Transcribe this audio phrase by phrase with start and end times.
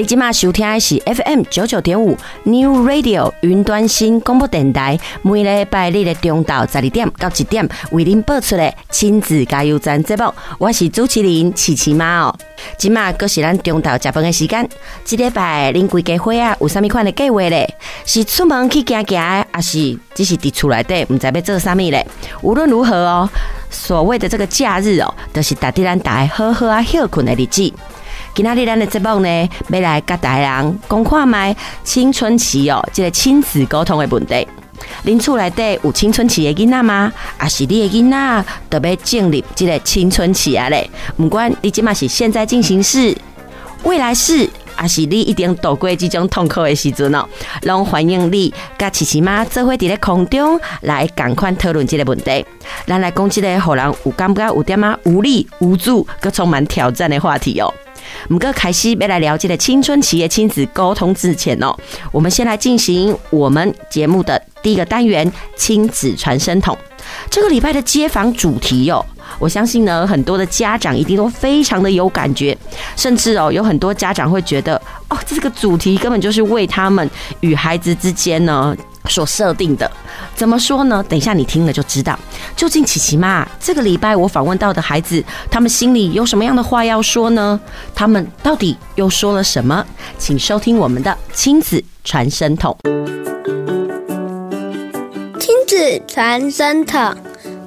[0.00, 12.34] 你今麦收听的是 FM 九九点五 New Radio 云端新广播电台，每礼拜日的中昼十二点到一点为您播出的亲子加油站节目，我是主持人琪琪妈哦。
[12.78, 14.66] 今麦阁是咱中昼食饭的时间，
[15.04, 17.70] 这礼拜恁规家伙啊有啥物款的计划咧？
[18.06, 22.06] 是出门去行行，还是只是伫厝内底唔知要做啥物咧？
[22.40, 23.28] 无论如何哦，
[23.68, 27.70] 所谓的这个假日哦，都、是值得咱大家好好啊休困的日子。
[28.32, 34.46] 今仔日咱的节目呢，要来甲大家讲看卖青春期哦，这个亲子沟通的问题。
[35.04, 37.12] 恁厝内底有青春期的囡仔吗？
[37.36, 40.88] 还是你的囡仔特别进入这个青春期啊嘞？
[41.16, 43.14] 不管你即马是现在进行式、
[43.82, 47.26] 未来式，还是你一定度过这种痛苦的时阵哦，
[47.62, 52.46] 拢欢迎你甲琪琪妈做伙伫咧空中来赶快讨论这个问题。
[52.86, 57.72] 咱来讲这个互人有感觉有点啊无力、无助，搁充满挑战的话题哦。
[58.28, 61.74] 我们哥凯西要来了解的青春企业亲子沟通之前哦，
[62.12, 66.76] 我们先来进行我们节目的第一个单元亲子传声筒。
[67.30, 69.04] 这个礼拜的街访主题哦，
[69.38, 72.56] 我相信呢，很多的家长一定都非常的有感觉，
[72.94, 77.08] 甚至哦，有很多家长会觉得哦，这个主题根本就是为他们
[77.40, 78.76] 与孩子之间呢。
[79.10, 79.90] 所设定的，
[80.34, 81.04] 怎么说呢？
[81.08, 82.18] 等一下你听了就知道。
[82.56, 87.60] 究竟琪琪妈这个礼拜我访问到的孩子，他们心里有什么样的话要说呢？
[87.94, 89.84] 他们到底又说了什么？
[90.18, 92.76] 请收听我们的亲子传声筒。
[95.38, 97.14] 亲子传声筒，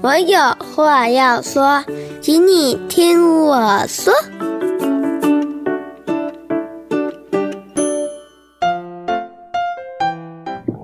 [0.02, 0.40] 我有
[0.76, 1.84] 话要说，
[2.22, 4.14] 请你听我说。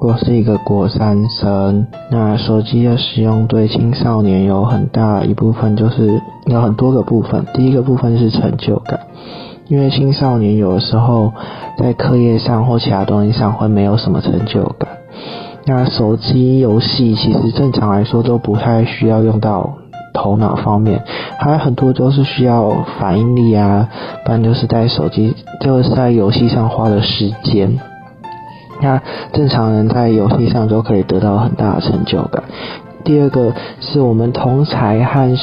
[0.09, 7.45] 我是一个国三生，那手机的使用对青少年有很大一部分，就是有很多个部分。
[7.53, 9.01] 第一个部分是成就感，
[9.67, 11.31] 因为青少年有的时候
[11.77, 14.89] 在课业上或其他东西上会没有什么成就感。
[15.67, 19.75] 那手机游戏其实正常来说都不太需要用到
[20.15, 21.03] 头脑方面，
[21.37, 23.87] 还有很多都是需要反应力啊，
[24.25, 27.79] 不然就是在手机就是在游戏上花的时间。
[28.81, 29.01] 那
[29.33, 32.43] 正常人在游戏上都可以得到很大的成就感。
[33.03, 35.37] 第二个是我们同才和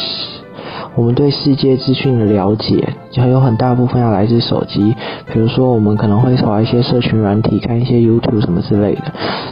[0.94, 4.94] 我们对世界资讯的了解，就有很大部分要来自手机。
[5.32, 9.02] 比如说，我们可能会刷一些社群软体，看一些 YouTube 什么之类的。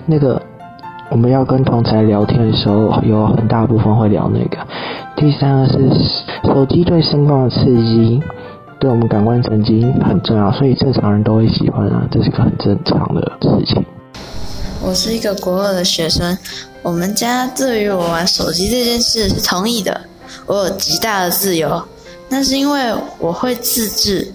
[0.06, 0.40] 那个
[1.10, 4.58] 我们要跟同才聊天的时候，有很大部分会聊那个。
[5.16, 5.78] 第三个是
[6.44, 8.22] 手机对声光的刺激。
[8.80, 13.84] 对我们感官神经很重要，所以正常人都会喜欢啊，这是个很正常的事情。
[14.82, 16.36] 我是一个国二的学生，
[16.82, 19.98] 我们家对于我玩手机这件事是同意的，
[20.44, 21.82] 我有极大的自由，
[22.28, 24.30] 那是因为我会自制，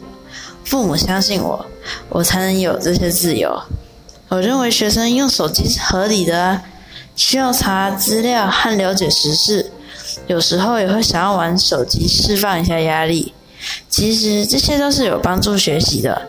[0.63, 1.63] 父母相信我，
[2.09, 3.55] 我才能有这些自由。
[4.29, 6.63] 我认为学生用手机是合理的啊，
[7.15, 9.69] 需要查资料和了解时事，
[10.25, 13.33] 有时候也会想要玩手机释放一下压力。
[13.99, 16.21] 其实这些都是有帮助学习的。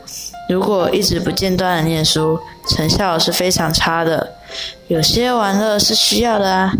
[0.49, 2.37] 如果一直不间断的念书，
[2.69, 4.33] 成效是非常差的。
[4.89, 6.73] 有些玩乐是需要的啊。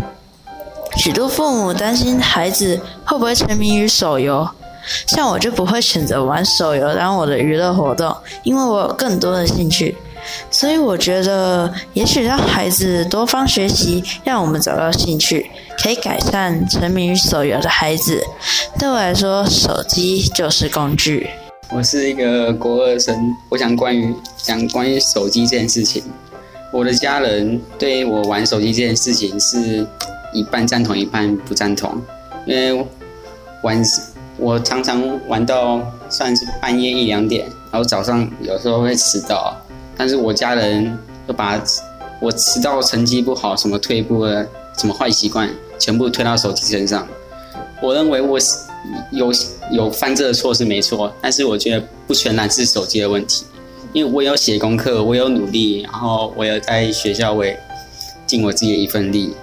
[0.97, 4.45] 许多父母担心孩子会不会沉迷于手游，
[5.07, 8.13] 像我就不会选择玩手游当我的娱乐活动，
[8.43, 9.95] 因为我有更多的兴趣。
[10.49, 15.49] 所以我觉得，也许让孩子多方学习，让我们找到兴趣，
[15.81, 18.23] 可以改善沉迷于手游的孩子。
[18.79, 21.29] 对我来说，手机就是工具。
[21.73, 23.15] 我是一个国二生，
[23.49, 26.03] 我想关于讲关于手机这件事情。
[26.73, 29.85] 我的家人对我玩手机这件事情是
[30.33, 32.01] 一半赞同，一半不赞同。
[32.45, 32.85] 因为
[33.61, 33.81] 玩，
[34.37, 35.79] 我常常玩到
[36.09, 39.55] 算是半夜一两点，然后早上有时候会迟到。
[39.97, 40.97] 但是我家人
[41.27, 41.61] 都把
[42.19, 44.45] 我迟到成绩不好、什么退步了、
[44.77, 45.49] 什么坏习惯，
[45.79, 47.07] 全部推到手机身上。
[47.81, 48.39] 我认为我
[49.11, 49.31] 有
[49.71, 53.43] 有犯这个错是没错，但是我觉得不全然是手机的问题，
[53.91, 57.57] 因为我有写功课，我有努力，然后我有在学校为
[58.27, 59.35] 尽我自己的一份力。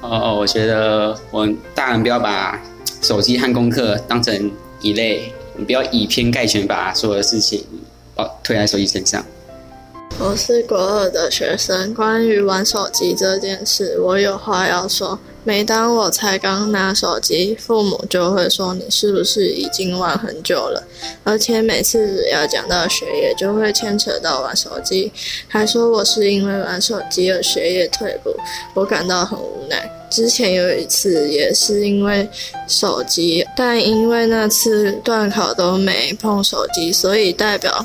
[0.00, 2.58] 哦哦，我觉得我大人不要把
[3.02, 4.50] 手机和功课当成
[4.80, 7.62] 一类，你不要以偏概全，把所有的事情
[8.16, 9.22] 哦推在手机身上。
[10.18, 15.18] 我是国二的学生，关于玩手机这件事，我有话要说。
[15.42, 20.86] 每当我才刚拿手机，父母就会说你是不是已经玩很久了？
[21.24, 25.10] 而且每次只要讲到学业，就会牵扯到玩手机，
[25.48, 28.30] 还说我是因为玩手机而学业退步，
[28.74, 29.90] 我感到很无奈。
[30.10, 32.28] 之前有一次也是因为
[32.68, 37.84] 手机，但因为那次段考都没碰手机，所以代表。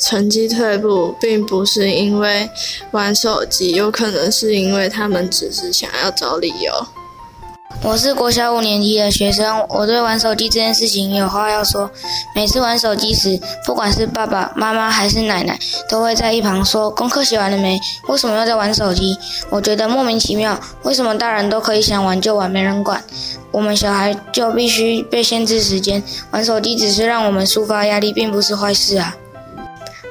[0.00, 2.48] 成绩退步，并不是因为
[2.92, 6.72] 玩手机，有可能是因为他们只是想要找理由。
[7.82, 11.90] 我是国小五年级的学生，我对玩手机这件事情有话要说。
[12.34, 15.58] 每次玩手机时，不管是爸爸妈妈还是奶奶，
[15.88, 17.80] 都会在一旁说：“功课写完了没？
[18.08, 19.16] 为什么要在玩手机？”
[19.48, 23.02] 我觉得莫名其妙，为什么大人都可以想玩就玩，没人管，
[23.50, 26.02] 我们小孩就必须被限制时间？
[26.32, 29.16] 玩手机只是让我们抒发压力，并不是坏事啊。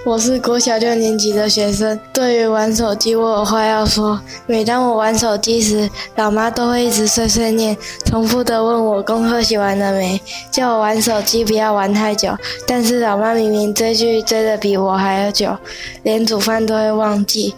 [0.06, 4.20] 我是国小六年级的学生，对于玩手机，我有话要说。
[4.48, 7.76] 每当我玩手机时，老妈都会一直碎碎念，
[8.06, 10.20] 重复的问我功课写完了没，
[10.50, 12.30] 叫我玩手机不要玩太久。
[12.66, 15.56] 但是老妈明明追剧追得比我还要久，
[16.04, 17.54] 连煮饭都会忘记，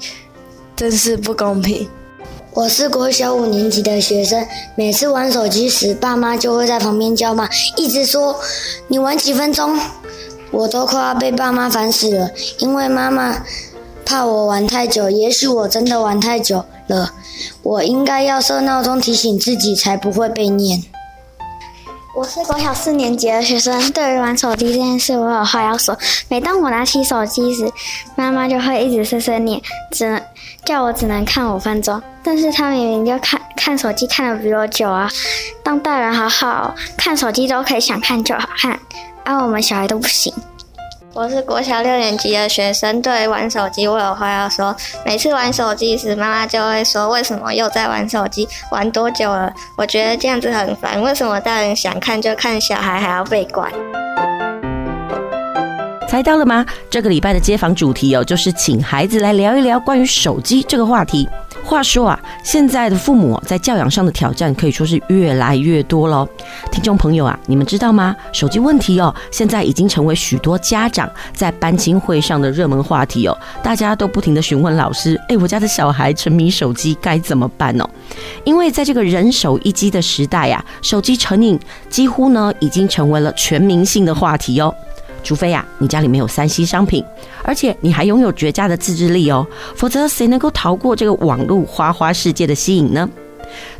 [0.76, 1.88] 真是不公平。
[2.54, 4.44] 我是国小五年级的学生，
[4.76, 7.48] 每次玩手机时，爸妈就会在旁边叫骂，
[7.78, 8.36] 一直说
[8.88, 9.80] 你玩几分钟。
[10.51, 13.44] 我都快要被爸妈烦死了，因为妈妈
[14.06, 15.09] 怕我玩太久。
[15.09, 17.13] 也许我真的玩太久了，
[17.63, 20.83] 我应该要设闹钟提醒自己，才不会被念。
[22.13, 25.98] 我是国小四年级的学生，对于玩手机这件事，我有话要说。
[26.27, 27.71] 每当我拿起手机时，
[28.18, 29.62] 妈妈就会一直碎碎念，
[29.92, 30.21] 只能
[30.65, 32.01] 叫我只能看五分钟。
[32.21, 35.09] 但是她明明就看看手机看的比我久啊！
[35.63, 38.77] 当大人好好看手机都可以想看就好看。
[39.24, 40.34] 啊，我们小孩都不行。
[41.14, 44.74] 我是国小六年级的学生，对玩手机我有话要说。
[45.06, 48.48] 每次玩手机时，妈妈就会说：“为什么又在玩手机？
[48.72, 51.02] 玩多久了？”我觉得这样子很烦。
[51.02, 53.70] 为什么大人想看就看，小孩还要被管？
[56.12, 56.66] 猜到了吗？
[56.90, 61.25] 这个礼拜的街访主题哦，就是请孩子来聊一聊关于手机这个话题。
[61.63, 66.28] 话说啊，现在的父母在教养上的挑战可以说是越来越多喽。
[66.69, 68.13] 听众朋友啊，你们知道吗？
[68.34, 73.38] 手机问题哦，现在已经成为许多家长在班亲会上的热门话题哦。
[73.63, 77.90] 大家都不停的询问老师：“哎，我家的小孩沉迷手机该怎么办呢？”
[78.44, 81.58] 因为在这个人手一机的时代呀，手机成瘾
[81.90, 84.75] 几乎呢已经成为了全民性的话题哦。
[85.24, 87.04] 除非呀，你家里没有三 C 商品，
[87.44, 89.46] 而且你还拥有绝佳的自制力哦，
[89.76, 93.10] 否则谁能够逃过这个网络花花世界的吸引呢？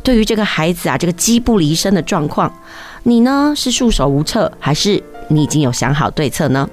[0.02, 2.52] 对于这个孩子啊，这个机不离身的状况，
[3.02, 6.68] 你呢是束手无策，还是你已经有想好对策呢？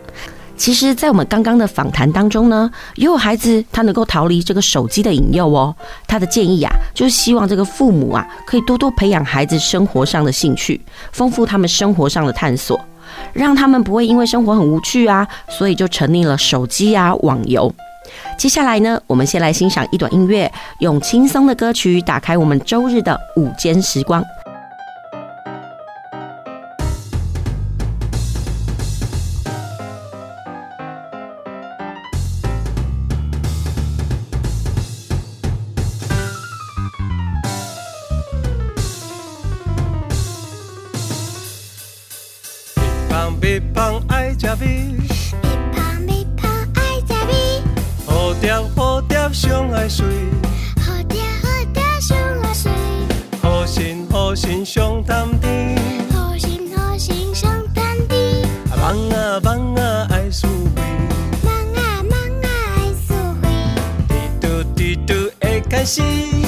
[0.58, 5.74] 其实，在我们刚刚的访谈当中呢，也有孩子他能够逃离这个手机的引诱哦。
[6.06, 10.82] 他的建议啊，就是希望这个父母啊，可以多多培养孩子生活上的兴趣，
[11.14, 12.78] 丰富他们生活上的探索。
[13.34, 17.74] 让他们不会因为生活很无趣啊，所以就沉溺了手机啊、网游。
[18.38, 24.24] 接下来呢，我们先来欣赏一段音乐，用轻松的歌曲打开我们周日的午间时光。
[49.40, 50.06] 上爱水，
[50.86, 52.70] 好爹好爹上爱水，
[53.42, 55.78] 好心好心上淡定，
[56.12, 58.18] 好心好心上淡定，
[58.70, 60.82] 啊忙啊忙啊爱思维，
[61.42, 63.48] 忙啊忙啊爱思维，
[64.10, 66.39] 滴嘟滴嘟会开心。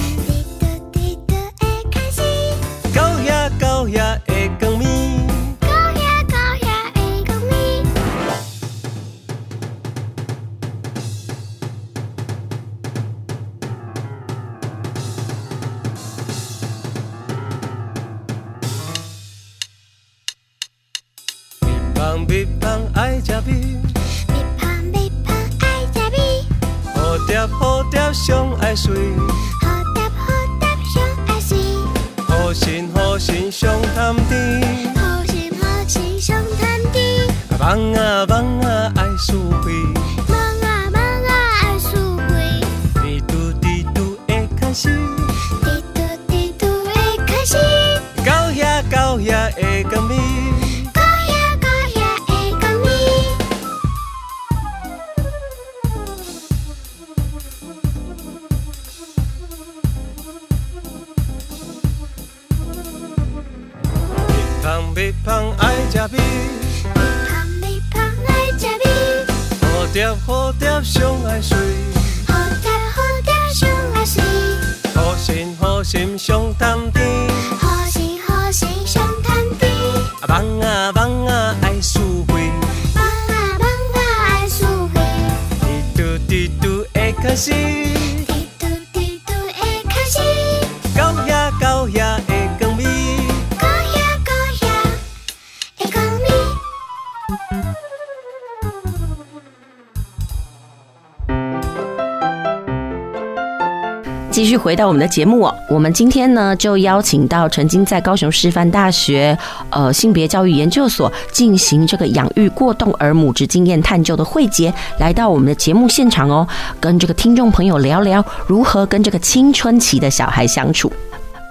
[104.32, 109.38] 继续回到我们的节目，我们今天呢就邀请到曾经在高雄师范大学
[109.70, 116.48] 呃性别教育研究所进行这个养育过动儿母职经验探究的慧杰来到我们的节目现场哦，
[116.80, 120.92] 跟这个听众朋友聊聊如何跟这个青春期的小孩相处。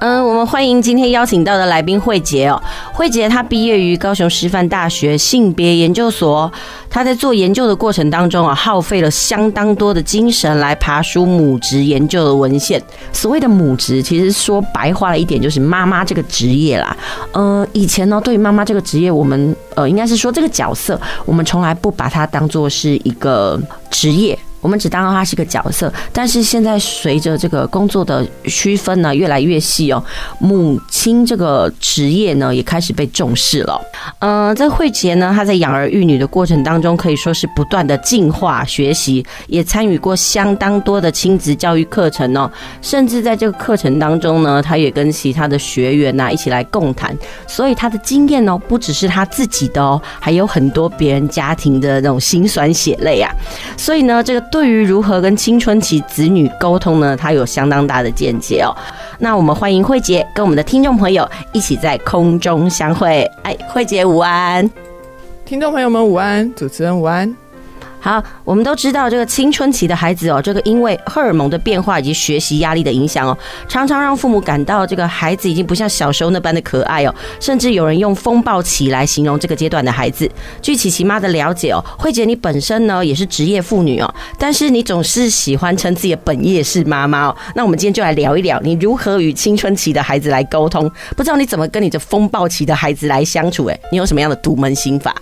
[0.00, 2.62] 嗯，我们欢迎今天邀请到的来宾慧婕哦。
[2.90, 6.50] 慧婕她毕业于高雄师范大学性别研究所，
[6.88, 12.82] 她在做研究的过程当中啊，耗费了相当多的精神来爬梳母职研究的文献。
[13.12, 16.96] 所谓的母职，其实说白话了一点，就是妈妈这个职业啦。
[17.34, 24.38] 嗯，以前呢，对于妈妈这个职业，我们呃，应该是说这个角色，我们从来不把它当做是一个职业。
[24.60, 30.02] 我们只当它是一个角色，但是现在随着这个工作的区分呢越来越细哦，
[30.38, 33.80] 母亲这个职业呢也开始被重视了。
[34.18, 42.50] 嗯，在慧杰呢，他在养儿育女的过程当中，可以说是不断的进化学习，也参与过相当多的亲子教育课程哦，
[42.82, 53.32] 甚至在这个课程当中呢，他也跟其他的学员呐一起来共谈，所以他的经验哦，不只是他自己的哦，还有很多别人家庭的那种辛酸血泪啊，
[53.78, 54.49] 所以呢，这个。
[54.50, 58.74] 对于如何跟青春期子女沟通呢，他有相当大的见解哦。
[59.18, 63.30] 那我们欢迎慧杰跟我们的听众朋友一起在空中相会。
[63.42, 64.68] 哎，慧杰午安，
[65.44, 67.34] 听众朋友们午安，主持人午安。
[68.02, 73.36] 好，我们都知道这个青春期的孩子哦，这个因为荷尔蒙的变化以及学习压力的影响哦，
[73.68, 80.26] 常常让父母感到这个孩子已经不像小时候那般的可爱哦，甚至有人用风暴期来形容这个阶段的孩子。
[80.62, 87.36] 据琪琪妈的了解哦，慧姐你本身呢也是职业妇女哦，但是你总是喜欢称自己的本业是妈妈哦。
[87.54, 93.66] 那我们今天就来聊一聊你如何与青春期的孩子来沟通，不知道你怎么跟你这风暴期的孩子来相处？
[93.66, 95.14] 诶，你有什么样的独门心法？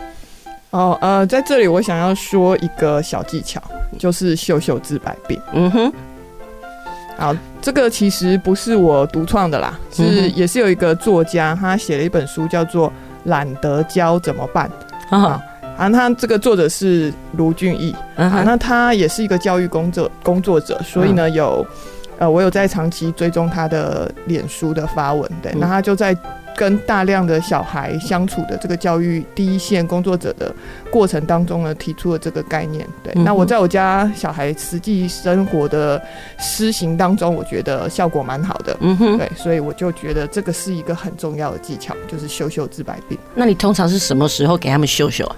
[0.70, 3.58] 哦，呃，在这里我想要说一个小技巧，
[3.98, 5.40] 就是秀秀治百病。
[5.54, 5.92] 嗯哼，
[7.16, 12.88] 好，这个其实不是我独创的啦，是也是有一个作家，他写了一本书，叫做
[13.25, 14.70] 《懒得教怎么办》
[15.16, 15.42] 啊。
[15.78, 21.66] 啊，他这个作者是卢俊义啊，那他也是一个教育工作工作者，所以呢，有
[22.18, 26.14] 呃，我有在长期追踪他的脸书的发文，对，那他就在。
[26.59, 30.53] 跟大量的小孩相处的这个教育第一线工作者的
[30.91, 32.85] 过程当中呢，提出了这个概念。
[33.00, 36.03] 对，那我在我家小孩实际生活的
[36.37, 38.77] 施行当中，我觉得效果蛮好的。
[38.81, 43.17] 嗯哼，对，所以我就觉得这个是一个很重要的技巧，就是修修治百病。
[43.37, 45.37] 那你通常是什么时候给他们修修啊？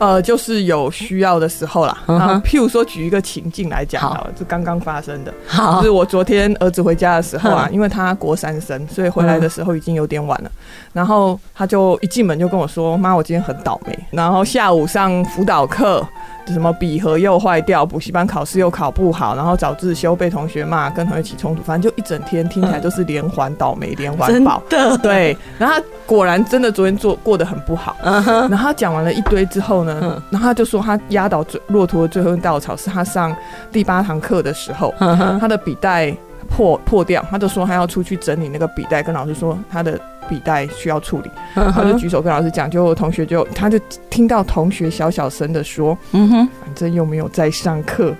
[0.00, 1.96] 呃，就是有需要的时候啦。
[2.06, 4.24] 啊，譬如说举一个情境来讲好。
[4.24, 10.50] 了，就刚刚发生的，好，就是我昨天儿子回家的时候啊，因为他国三生，所以回来的时候已经有点晚了。
[10.92, 16.06] 然后他就一进门就跟我说：“妈，我今天很倒霉。”然后下午上辅导课。
[16.46, 24.60] 什么笔盒又坏掉，补习班考试又考不好，然后早自修被同学骂，跟同学起冲突，反正就一整天听起来都是连环倒霉，连环爆。
[24.68, 27.96] 真的对，然后他果然真的昨天做过得很不好。
[28.02, 33.36] 然后他讲完了一堆之后呢，然后他就说他压倒最骆驼的最后一稻草是他上
[33.70, 36.12] 第八堂课的时候，他的笔袋
[36.48, 40.00] 破破掉，他就说他要出去整理那个笔袋，跟老师说他的。
[40.30, 48.14] 笔袋需要处理，他就举手跟老师讲，就同学就他就听到同学小小声的说：“嗯哼，反正又没有在上课，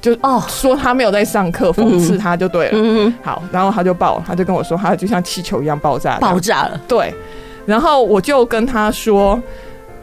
[0.00, 2.72] 就哦说他没有在上课，讽刺他就对了。
[2.74, 6.80] 嗯哼，好，然后他就爆，他就跟我说，他就像气球一样爆炸，爆炸了。
[6.86, 7.12] 对，
[7.66, 9.38] 然后我就跟他说。”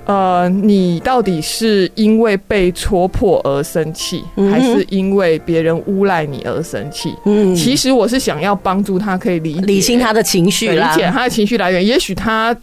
[0.08, 7.14] 呃，你到底是因为被戳破而生气，嗯、还是因为别人诬赖你而生气？
[7.26, 11.86] 嗯，其实我是想要帮助他，可以理理清他的情绪，理解他的情绪来源。
[11.86, 12.56] 也许他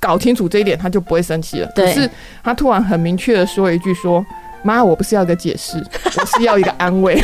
[0.00, 1.72] 搞清楚这一点，他就不会生气了。
[1.76, 2.10] 可是
[2.42, 4.26] 他突然很明确的说一句：“说
[4.64, 7.16] 妈，我不是要个解释，我是要一个安慰。”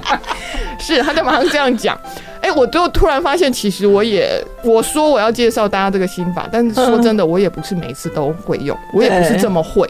[0.78, 1.98] 是，他就马上这样讲。
[2.46, 9.84] 哎、欸，我就突然发现，其实我也我说我要介绍大家这个心法，但是说真的，我也不是每次都会用，我也不是这么会。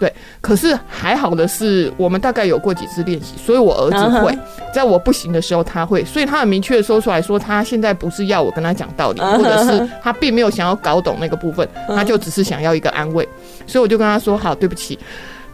[0.00, 4.36] 对，可是还好的是，我们大概有过几次练习，所以我儿子会
[4.74, 13.28] 在我不行的时候他会，所以他很明确的说出来说，他现在不是要我跟他讲道理，或者是他并没有想要搞懂那个部分，他就只是想要一个安慰，
[13.68, 14.98] 所以我就跟他说好，对不起。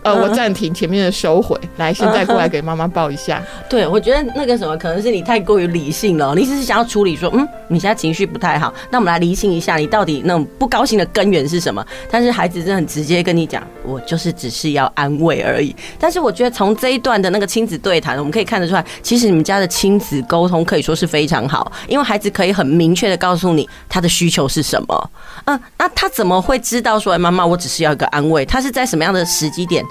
[0.06, 3.42] 呃，我暂停前面的收回，来，现在过来给妈妈抱一下。
[3.68, 6.32] 对，我觉得那个什么，可能是你太过于理性了。
[6.34, 11.84] 你只是想要处理说，嗯，你现在情绪不太好，那我们来理清一下，你到底那种不高兴的根源是什么？
[12.10, 15.74] 但是孩子真的很直接跟你讲，我就是只是要安慰而已。
[15.98, 25.10] 但是我觉得从这一段的那个亲子对谈，我们可以看得出来，其实你们家的亲子沟通可以说是非常好，因为孩子可以很明确的告诉你他的需求是什么。
[25.46, 28.44] 嗯，那他怎么会知道说，哎，妈妈，我只是要一个安慰？
[28.44, 29.84] 他是在什么样的时机点？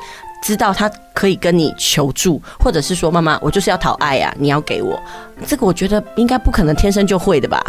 [0.46, 5.02] 知道他可以跟你求助，或者是说，妈妈，我就是要讨爱呀，你要给我
[5.48, 7.60] 这个，我觉得应该不可能天生就会的吧？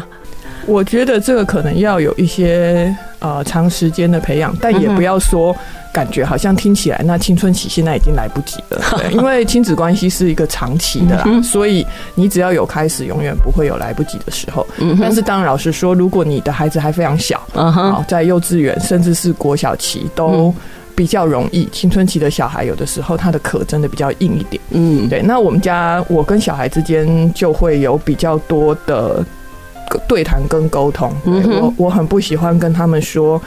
[0.67, 5.57] 我觉得这个可能要有一些呃长时间的培养，但也不要说
[5.91, 14.67] 感觉好像听起来那青春期现在已经来不及了， 对，因为亲子关系是一个长期的啦，所以你只要有开始，永远不会有来不及的时候。
[15.01, 20.55] 但是当然老实说，如果你的孩子还非常小，好在幼稚园甚至是国小期都。
[20.97, 24.61] 比较容易，青春期的小孩有的时候他的壳真的比较硬一点。
[24.71, 25.23] 嗯，对。
[25.23, 29.25] 那我们家我跟小孩之间就会有比较多的
[30.09, 31.13] 对谈跟沟通。
[31.27, 33.41] 嗯，我我很不喜欢跟他们说，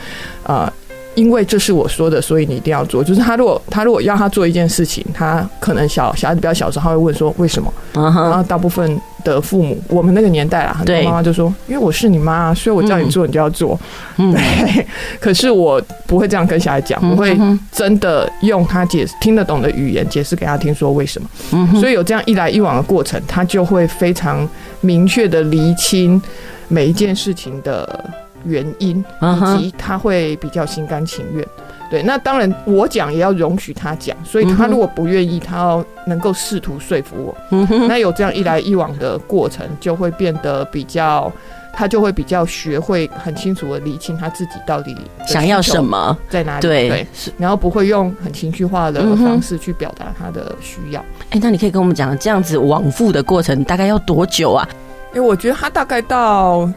[0.43, 0.71] 呃。
[1.15, 3.03] 因为这是我说的，所以你一定要做。
[3.03, 8.23] 就是他如果他如果要他做一件事情，他可能小小孩子比较小的时候，他会问说为什么？Uh huh.
[8.29, 13.77] 然后大部分的父母，我们那个年代啊，很多妈妈就说，因为我是你妈，所以我叫你做，你就要做。
[14.17, 14.85] 嗯、对。
[15.19, 17.37] 可是我不会这样跟小孩讲，我会
[17.71, 21.29] 真的用他解释听得懂的语言解释给他听，说为什么。
[21.51, 24.47] 嗯、所以有这样一来一往的过程，他就会非常
[24.79, 26.21] 明确的厘清
[26.69, 28.05] 每一件事情的。
[28.45, 31.45] 原因以及他会比较心甘情愿，
[31.89, 32.01] 对。
[32.03, 37.57] 那当然我讲也要容许他讲，所以他如果不愿意，他要能够试图说服我。
[37.87, 41.31] 那有这样一来一往的过程，就会变得比较，
[41.73, 44.95] 他就会比较学会很清楚的理清他自己到底
[45.27, 46.61] 想要什么，在哪里。
[46.61, 51.03] 对，然后不会用很情绪化的方式去表达他的需要。
[51.31, 54.67] 哎，那你可以跟我们讲这样子往复的过程大概要多久啊？
[55.13, 56.71] 因为我觉得他大概到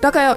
[0.00, 0.36] 大概要。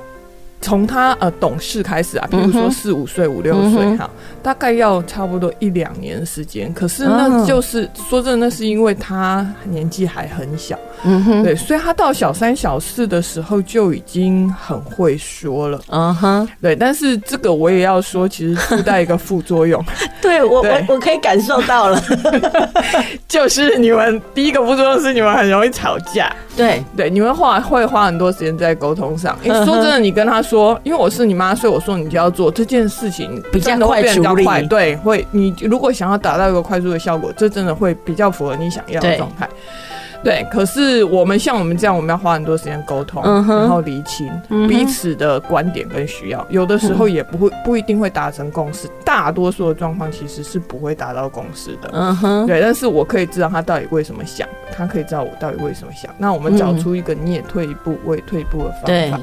[0.65, 4.09] 从他呃懂事开始啊，比如说四五岁、五六岁哈，
[4.41, 6.73] 大概要差不多一两年的时间。
[6.73, 16.75] 可是那就是说真的，那是因为他年纪还很小，嗯哼，对，所以他到小三、小四的时候就已经很会说了，嗯哼，对。
[16.75, 19.79] 但是这个我也要说，其实附带一个副作用，
[20.19, 22.01] 对我我我可以感受到了，
[23.29, 29.37] 就是你们第一个副作用是你们很容易吵架，对对，你们花会花很多时间在沟通上。
[29.41, 30.79] 你说真的，你跟他说。
[30.83, 34.45] 因为我是你妈，所以我说你就要做这件事情，比较快处理。
[34.67, 39.49] 对，会你如果想要达到一个快速的效果，这真的会比较符合你想要的状态。
[40.23, 44.27] 对，可是我们像我们这样，我们要花很多时间沟通，嗯、然后厘清
[44.67, 48.87] 彼此的观点跟需要，有的时候也不会不一定会达成共识。
[49.03, 51.89] 大多数的状况其实是不会达到共识的。
[51.93, 56.13] 嗯哼，对，但是我可以知道他到底为什么想，他可以知道我到底为什么想。
[56.17, 59.19] 那我们找出一个你也退一步，我也退一步的方法。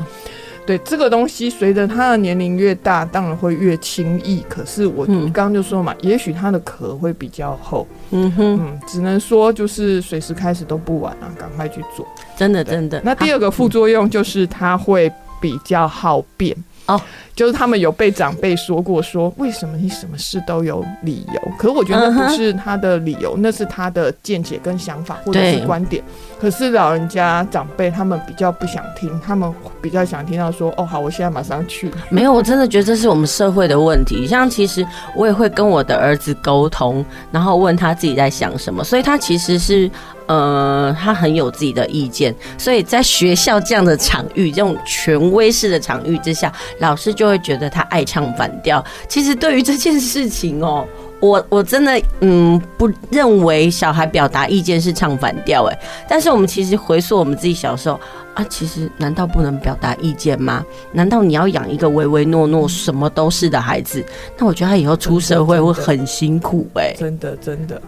[0.65, 4.45] 对这个东西，随着他的年龄越大，当然会越轻易。
[4.49, 7.85] 可是我刚刚就说嘛，嗯、也许他的壳会比较厚。
[8.13, 12.07] 嗯哼，嗯，只能说就是随时开始都不晚啊，赶快去做。
[12.37, 13.01] 真的，真的。
[13.05, 16.57] 那第二个副作用就是他会比较好辩。
[16.87, 17.01] 哦，
[17.37, 21.41] 就是他们有被长辈说过，说为什么你什么事都有理由？
[21.57, 26.03] 可是我觉得那不是他的理由，那是他的见解跟想法或者是观点。
[26.41, 31.91] 可是老人家长辈他们比较不想听，他们比较想听到说，哦，好，我现在马上去。
[32.11, 34.27] 没有，我真的觉得这是我们社会的问题。
[34.27, 34.85] 像其实
[35.17, 39.91] 我也会跟我的儿子沟通，然后问他自己在想什么，所以他其实是。
[40.27, 48.85] 呃，他很有自己的意见，所以在学校这样的场域，这种权威式的场域之下，老师就会觉得他爱唱反调。
[49.09, 50.87] 其实对于这件事情哦，
[51.21, 55.79] 我我真的嗯不认为小孩表达意见是唱反调哎。
[56.09, 58.01] 但是我们其实回溯我们自己小时候
[58.35, 60.65] 啊，其实难道不能表达意见吗？
[60.93, 64.05] 难道你要养一个唯唯诺诺什么都是的孩子？
[64.39, 67.81] 那我觉得他以后出社会会很辛苦哎，真的真的。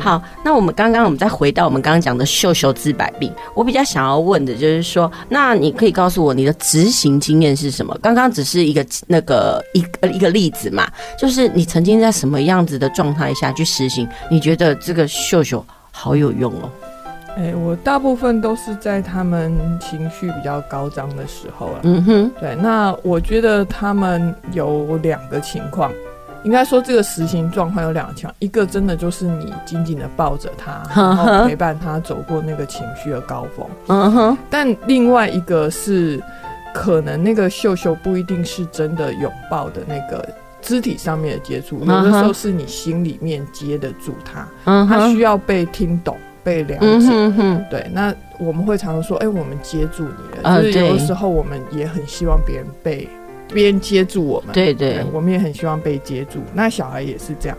[0.00, 7.96] 好，那我们刚刚我们再回到我们刚刚讲的秀秀治百病，我比较想要问的就是说，那你可以告诉我你的执行经验是什么？
[8.02, 14.08] 刚刚只是一个那个一个一个例子嘛，就是你曾经在什么样子的状态下去实行？
[14.30, 16.70] 你觉得这个秀秀好有用哦？
[17.36, 21.80] 哎、欸，我大部分都是在他们情绪比较高涨的时候啊。
[21.82, 25.92] 嗯哼，对，那我觉得他们有两个情况。
[26.44, 33.66] 应该说这个实行状况有两个情况，一个真的就是你紧紧的抱着他， 然后陪伴他走过那个情绪的高峰。
[33.88, 34.38] 嗯哼。
[34.50, 36.22] 但另外一个是，
[36.74, 40.28] 可能那个秀秀不一定是真的拥抱的那个
[40.60, 44.46] 肢体上面的接触，有的时候是你心里面接得住他，
[44.86, 46.16] 他需要被听懂。
[46.44, 47.08] 被了解，
[47.70, 53.08] 对，那我们会常常说，哎、欸，我们接住你了，呃、就是有的时候我们也很希望别人被。
[53.52, 56.40] 别人接住我们，对对，对，我们也很希望被接住。
[56.54, 57.56] 那小孩也是这样，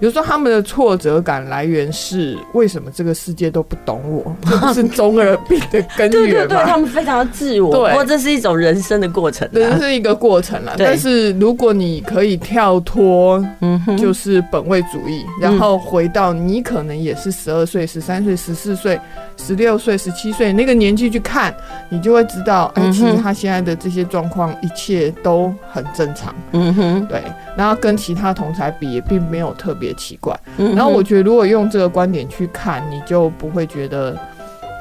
[0.00, 6.10] 有时候他们的挫折感来源是为什么这个世界都不懂我， 这不是中二病的根源吗？
[6.10, 10.74] 对对对，他们非常的自我，对，不过这是一种人生的过程，这是一个过程了。
[10.78, 18.98] 但是如果你可以跳脱，嗯，就是本位主义，然后回到你可能也是十二岁、十三岁、十四岁、
[19.36, 21.54] 十六岁、十七岁那个年纪去看，
[21.88, 25.52] 你就会知道，哎，其实他现在的这些状况，一切都。
[25.72, 27.22] 很正常，嗯哼，对，
[27.56, 34.16] 然后跟其他同才比也并没有特别奇怪，嗯，然后我觉得如果用这个观点去看，你就不会觉得，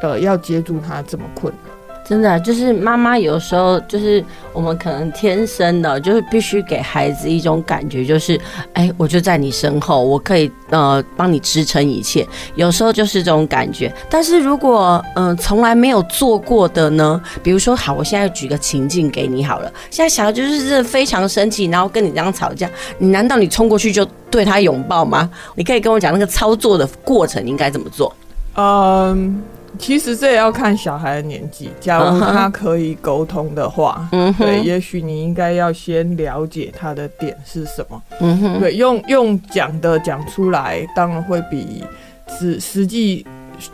[0.01, 1.74] 呃，要接住他这么困难。
[2.07, 8.39] 真的，就是妈妈有时候就是我们可能天生的，就是必须给孩子一种感觉，就是
[8.73, 12.25] 哎，我就在你身后，我可以呃帮你支撑一切。
[12.53, 13.91] 有时候就是这种感觉。
[14.09, 17.19] 但是如果嗯、从来没有做过的呢？
[17.41, 19.71] 比如说，好，我现在举个情境给你好了。
[19.89, 25.27] 现在小孩就是真的非常生气，然后跟你这样吵架，你难道你冲过去就对他拥抱吗？
[25.55, 28.15] 你可以跟我讲那个操作的过程应该怎么做？
[28.55, 29.41] 嗯。
[29.77, 31.69] 其实这也要看小孩的年纪。
[31.79, 34.38] 假如他可以沟通的话，嗯、uh，huh.
[34.38, 38.01] 对，也许你应该要先了解他的点是什么。
[38.19, 41.83] 嗯哼，对，用用讲的讲出来，当然会比
[42.27, 43.25] 实实际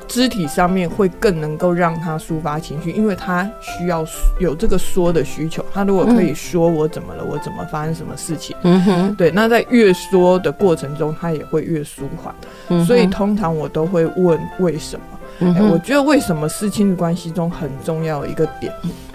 [0.08, 4.06] 肢体上面会更能够让他抒发情绪，因为他需要
[4.40, 5.66] 有这个说的需求。
[5.74, 12.86] 他如果可以说我怎么了，我怎么发生什么事情，嗯哼，对，那在越说的过程中，他也会越舒缓。
[12.86, 15.06] 所以通常我都会问为什么。
[15.42, 18.72] 欸、我觉得为什么是亲子关系中很重要的一个点，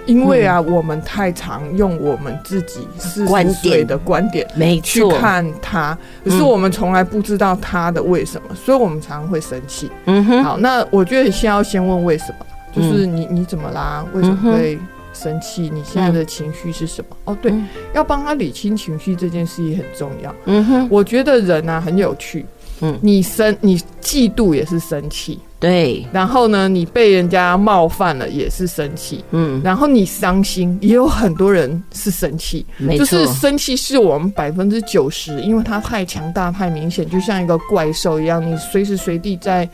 [0.07, 9.91] 因为啊，嗯、我们太常用我们自己四十岁的观点没去看他，可是我们从来不知道他的为什么，所以我们常常会生气。
[10.07, 14.05] 嗯哼，好，那我觉得先要先问为什么，就是你你怎么啦？
[14.12, 14.79] 为什么会
[15.12, 15.71] 生气？
[15.73, 17.17] 你现在的情绪是什么？
[17.25, 17.53] 哦，对，
[17.95, 20.35] 要帮他理清情绪这件事也很重要。
[20.47, 22.45] 嗯哼，我觉得人啊很有趣。
[22.83, 25.41] 嗯，你生你嫉妒也是生气。
[25.59, 32.64] 对，然后呢，你被人家冒犯了也是生气，嗯，然后你伤心也有很多人是生气，
[32.99, 39.66] 就是生气是我们百分之九十，因为它太强大、太明显，就像一个怪兽一样，你随时随地在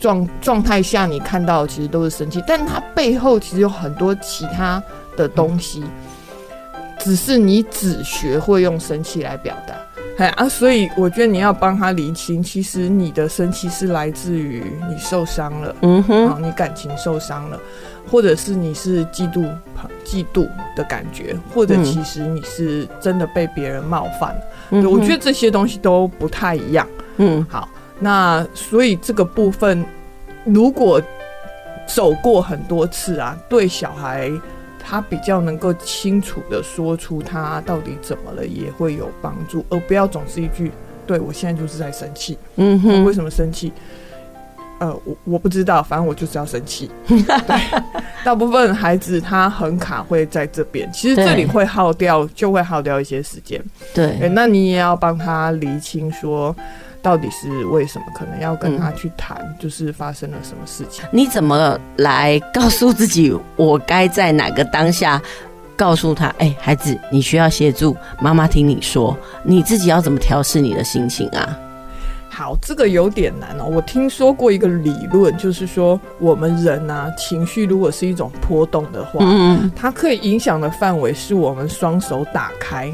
[0.00, 4.82] 状状态下你看到的其实都是生气，但它背后其实有很多其他
[5.18, 5.84] 的东西，
[6.74, 9.74] 嗯，只是你只学会用生气来表达。
[10.18, 17.60] 哎啊，所以我觉得你要帮他理清，其实你的生气是来自于你受伤了，嗯哼，啊，你感情受伤了，
[18.10, 19.46] 或者是你是嫉妒、
[20.04, 24.40] 嫉妒的感觉，或者其实你是真的被别人冒犯了。
[24.70, 26.88] 嗯，我觉得这些东西都不太一样。
[27.18, 29.84] 嗯，好，那所以这个部分
[30.44, 30.98] 如果
[31.86, 34.32] 走过很多次啊，对小孩。
[34.88, 40.70] 他比较能够清楚的说出他到底怎么了，也会有帮助，而不要总是一句
[41.04, 42.38] “对，我现在就是在生气”。
[42.54, 43.72] 嗯哼，为什么生气？
[44.78, 46.88] 呃，我我不知道，反正我就是要生气。
[47.08, 47.82] 对，
[48.22, 53.60] 大部分孩子他很卡会在这边，其实这里会耗掉，就会耗掉一些时间。
[53.92, 56.54] 对，欸，那你也要帮他厘清说。
[57.06, 58.06] 到底是为什么？
[58.12, 61.04] 可能要跟他去谈，就是发生了什么事情？
[61.12, 65.22] 你怎么来告诉自己，我该在哪个当下
[65.76, 66.34] 告诉他？
[66.38, 69.16] 哎，孩子，你需要协助，妈妈听你说。
[69.44, 71.56] 你自己要怎么调试你的心情啊？
[72.28, 73.66] 好，这个有点难哦。
[73.70, 82.92] 我听说过一个理论，就是说我们人啊，情绪如果是一种波动的话，嗯，它可以影响的范围是我们双手打开。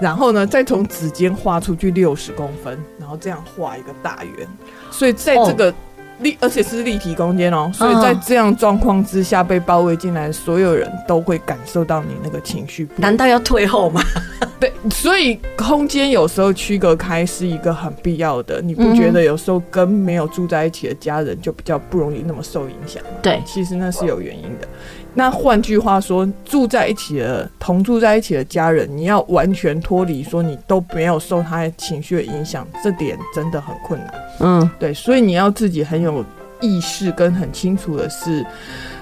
[0.00, 4.48] 然后呢，再从指尖画出去六十公分，然后这样画一个大圆。
[4.90, 5.72] 所以在这个
[6.20, 7.70] 立，而且是立体空间哦。
[7.74, 12.88] 所以在这样状况之下，被包围进来，所有人都会感受到你那个情绪。
[12.96, 14.00] 难道要退后吗？
[14.60, 18.60] 对，所以空间有时候区隔开是一个很必要的。
[18.60, 23.08] 你不觉得有时候跟没有住在一起的家人就比较不容易那么受影响吗？
[23.22, 24.68] 对，其实那是有原因的。
[25.12, 34.14] 那换句话说，住在一起的、同住在一起的家人，你要完全脱离，说你都没有受他的情绪的影响，这点真的很困难。
[34.38, 36.24] 嗯，对，所以你要自己很有
[36.60, 38.46] 意识跟很清楚的是，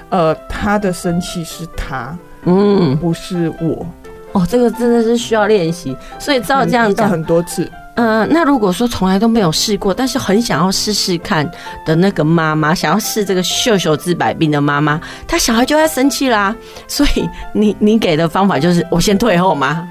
[0.08, 3.86] 呃，他的生气是他，嗯，不是我。
[4.32, 5.96] 哦，这个真的是需要练习。
[6.18, 7.70] 所以照这样讲，很多次。
[8.00, 11.44] 嗯、那如果说从来都没有试过，但是很想要试试看
[11.84, 16.54] 的那个妈妈，想要试这个秀秀治百病的妈妈，她小孩就在生气啦。
[16.86, 19.84] 所以你你给的方法就是我先退后吗？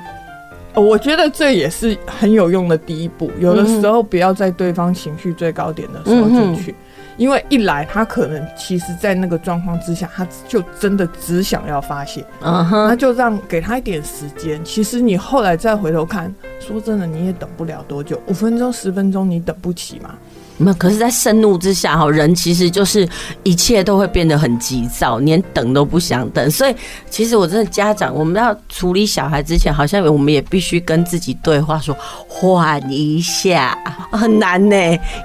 [0.73, 3.29] 我觉得这也是很有用的第一步。
[3.39, 6.73] 有的时候不要在对方情绪最高点的时候进去。
[7.17, 14.63] 因为一来，他可能其实，在那个状况之下，他就真的只想要发泄，嗯哼，那就让给他一点时间。
[14.63, 20.15] 其实你后来再回头看，说真的，你也等不了多久，五分钟、十分钟，你等不起吗？
[20.57, 23.07] 没有，可是，在盛怒之下，哈，人其实就是
[23.43, 26.49] 一切都会变得很急躁，连等都不想等。
[26.49, 26.75] 所以，
[27.09, 31.95] 其实我真的家长，我们要处理小孩之前，好像我们也必须跟自己对话，说
[32.27, 33.77] 缓一下，
[34.11, 34.75] 很难呢。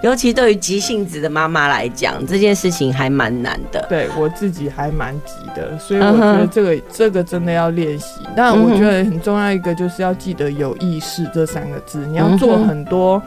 [0.02, 3.86] 尤其对于急性子的妈妈来讲，这件事情还蛮难的。
[3.88, 6.82] 对我自己还蛮急的，所以我觉得这个、uh -huh.
[6.92, 8.20] 这个真的要练习。
[8.36, 13.22] 但我觉得很重要一个就是要记得有意识这三个字，你要做很多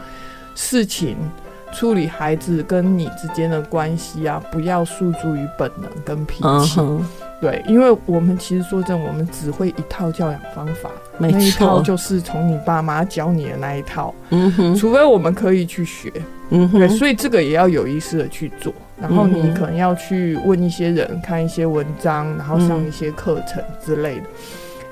[0.54, 1.18] 事情。
[1.78, 6.80] 处理孩子跟你之间的关系啊，不要诉诸于本能跟脾气。
[6.80, 7.02] Uh -huh.
[7.42, 14.16] 对，因为我们其实说真的，我们只会一套教养方法，那一套就是从你爸妈教你的那一套。
[14.30, 16.12] 嗯哼，除非我们可以去学。
[16.50, 18.74] 嗯哼，对，所以这个也要有意识的去做。
[19.00, 24.24] 然后你可能要去问一些人，看一些文章，然后上一些课程之类的。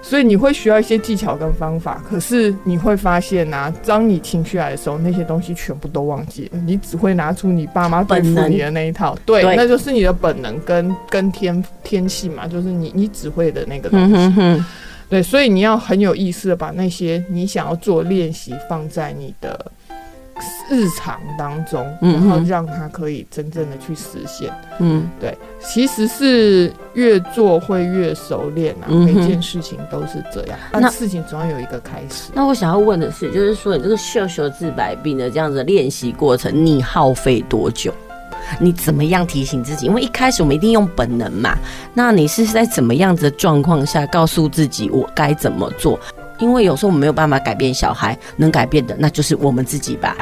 [0.03, 14.35] 所以你会需要一些技巧跟方法，可是你会发现呐、啊，当你情绪来的时候，那些东西全部都忘记了，你只会拿出你爸妈对付你的那一套，对，对，那就是你的本能跟跟天天气嘛，就是你你只会的那个东西，嗯哼。
[14.59, 14.65] 哼，
[15.09, 19.71] 对，所以你要很有意识的把那些你想要做练习放在你的。
[20.69, 24.51] 日常当中，然后让他可以真正的去实现。
[24.79, 29.03] 嗯，对，其实是越做会越熟练啊、嗯。
[29.05, 32.31] 每件事情都是这样，那事情总要有一个开始。
[32.33, 37.93] 那，我想要问的是，就是说你这个秀秀治百病的这样子练习过程，你耗费多久？
[38.59, 39.85] 你怎么样提醒自己？
[39.85, 41.57] 因为一开始我们一定用本能嘛。
[41.93, 45.97] 那你是在怎么样子的状况下告诉自己我该怎么做？
[46.39, 50.17] 因为有时候我们没有办法改变小孩，能改变的那就是我们自己吧。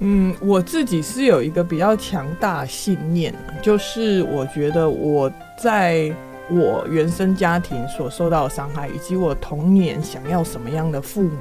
[0.00, 6.12] 嗯，我自己是有一个比较强大信念，就是我觉得我在
[6.50, 11.38] 我原生家庭所受到的伤害，以及我童年想要什么样的父母。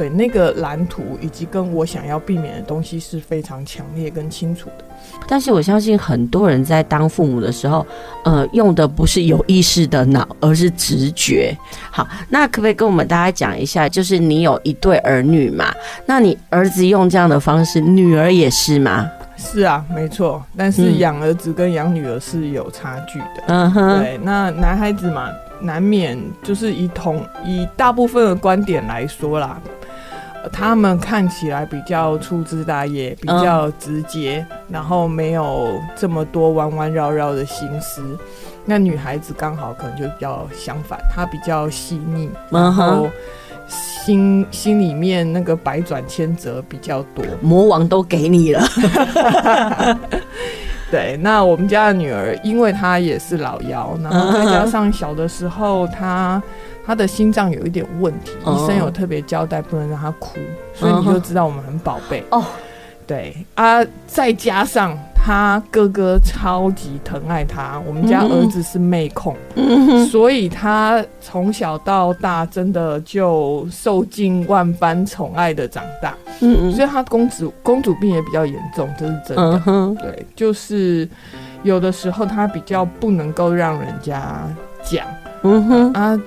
[0.00, 4.84] 对那个蓝图以及跟我想要避免的东西是非常强烈跟清楚的，
[5.28, 7.86] 但是我相信很多人在当父母的时候，
[8.24, 11.54] 呃，用的不是有意识的脑，而是直觉。
[11.90, 13.86] 好，那可不可以跟我们大家讲一下？
[13.86, 15.70] 就是你有一对儿女嘛？
[16.06, 19.06] 那你儿子用这样的方式，女儿也是吗？
[19.36, 20.42] 是啊，没错。
[20.56, 23.42] 但是养儿子跟养女儿是有差距的。
[23.48, 25.28] 嗯哼，对，那男孩子嘛，
[25.60, 29.60] 难免就是以同以大部分的观点来说啦。
[30.52, 38.02] 他们看起来比较粗枝大叶，比较直接，嗯，然后没有这么多弯弯绕绕的心思。
[38.64, 43.08] 那女孩子刚好可能就比较相反，她比较细腻，然后
[43.66, 47.24] 心心里面那个百转千折比较多。
[47.40, 48.62] 魔王都给你了。
[50.90, 56.42] 对，那我们家的女儿，因为她也是老幺，然后再加上小的时候她。
[56.90, 60.40] 他的心脏有一点问题，医生有特别交代不能让他哭，
[60.74, 62.44] 所以你就知道我们很宝贝哦。
[63.06, 69.36] 对啊，再加上他哥哥超级疼爱他，我们家儿子是妹控，
[70.10, 76.12] 所以他从小到大真的就受尽万般宠爱的长大。
[76.40, 79.62] 嗯，所以他公主公主病也比较严重，这是真的。
[80.02, 81.08] 对，就是
[81.62, 84.42] 有的时候他比较不能够让人家
[84.82, 85.06] 讲。
[85.44, 86.20] 嗯哼啊。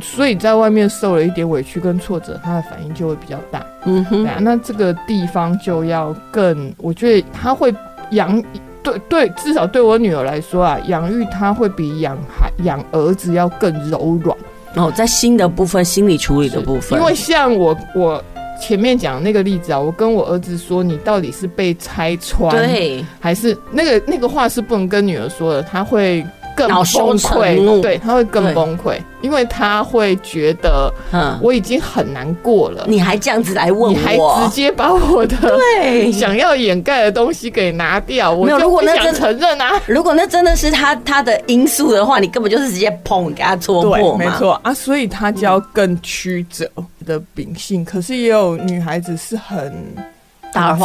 [0.00, 3.64] 所以在外面受了一点委屈跟挫折，他的反应就会比较大。
[3.84, 7.74] 嗯哼，对啊，那这个地方就要更，我觉得他会
[8.10, 8.42] 养，
[8.82, 14.36] 对对，至少对我女儿来说啊，养育他会比养孩养儿子要更柔软。
[14.74, 18.22] 哦，在心的部分，心理处理的部分，因为像我我
[18.60, 26.24] 前面讲那个例子啊，我跟我儿子说，你到底是被拆穿，对，还是那个那个话是不能跟女儿说的，他会。
[26.56, 26.84] 更崩
[27.18, 36.10] 溃，对，他会更崩溃，因为他会觉得，嗯，我已经很难过了，你还这样子来问我，你还直接把我的 对。
[36.10, 39.80] 想要掩盖的东西给拿掉，我就不想承认啊。
[39.86, 44.58] 如果那真的是他他的因素的话，你根本就是直接砰给他戳破嘛，没错。
[44.64, 46.66] 啊，所以他就要更曲折
[47.04, 49.72] 的秉性，可是也有女孩子是很。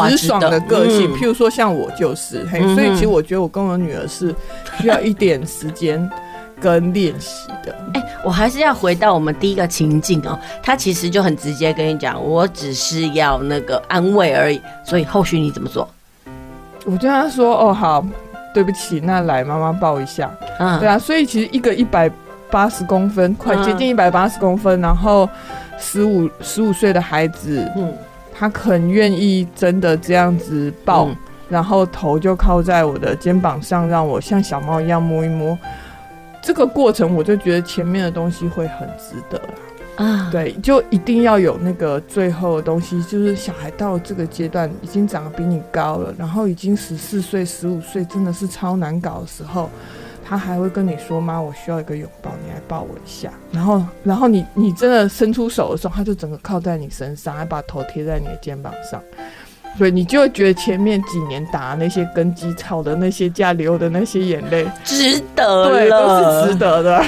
[0.10, 4.34] 直爽的个性，嗯，譬如说像我就是，嘿，所以其实我觉得我跟我女儿是
[4.80, 6.10] 需要一点时间
[6.60, 7.76] 跟练习的。
[7.94, 14.62] 哎、欸，我还是要回到我们第一个情境哦，他其实就很直接跟你讲，我只是要那个安慰而已。
[14.86, 15.88] 所以后续你怎么做？
[16.86, 18.04] 我就跟他说：“哦，好，
[18.56, 22.10] 对不起，那来妈妈抱一下。”嗯，对啊，所以其实一个一百
[22.50, 25.30] 八十公分，快接近一百八十公分，然后
[25.80, 27.94] 十五十五岁的孩子，嗯，
[28.42, 31.06] 他很愿意真的这样子抱。
[31.06, 31.16] 嗯
[31.52, 35.58] 然后头就靠在我的肩膀上，让我像小猫一样摸一摸。
[36.42, 39.42] 这个过程我就觉得前面的东西会很值得
[40.02, 40.30] 啊。
[40.32, 49.70] 对，就一定要有那个最后的东西，就是小孩到了这个阶段，已经长得比你高了，然后已经十四岁、十五岁，真的是超难搞的时候，
[50.32, 59.02] 他还会跟你说：“妈，我需要一个拥抱，你来抱我一下。”然后，然后你你真的伸出手的时候，他就整个靠在你身上，还把头贴在你的肩膀上。
[59.78, 67.04] 所以，你就会觉得前面几年打那些根基吵的那些架流的那些眼泪值得了，对，都是值得的。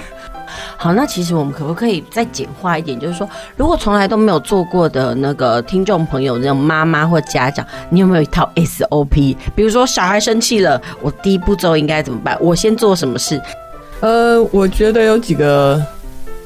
[0.83, 2.99] 好，那其实我们可不可以再简化一点？
[2.99, 9.37] 就是说，如果从来都没有做过的那个听众朋友，那种妈妈或家长，你有没有一套 SOP？
[9.55, 12.37] 比如说，小孩生气了，我第一步骤应该怎么办？
[12.41, 13.41] 我先做什么事？
[14.01, 15.81] 呃，我觉得有几个。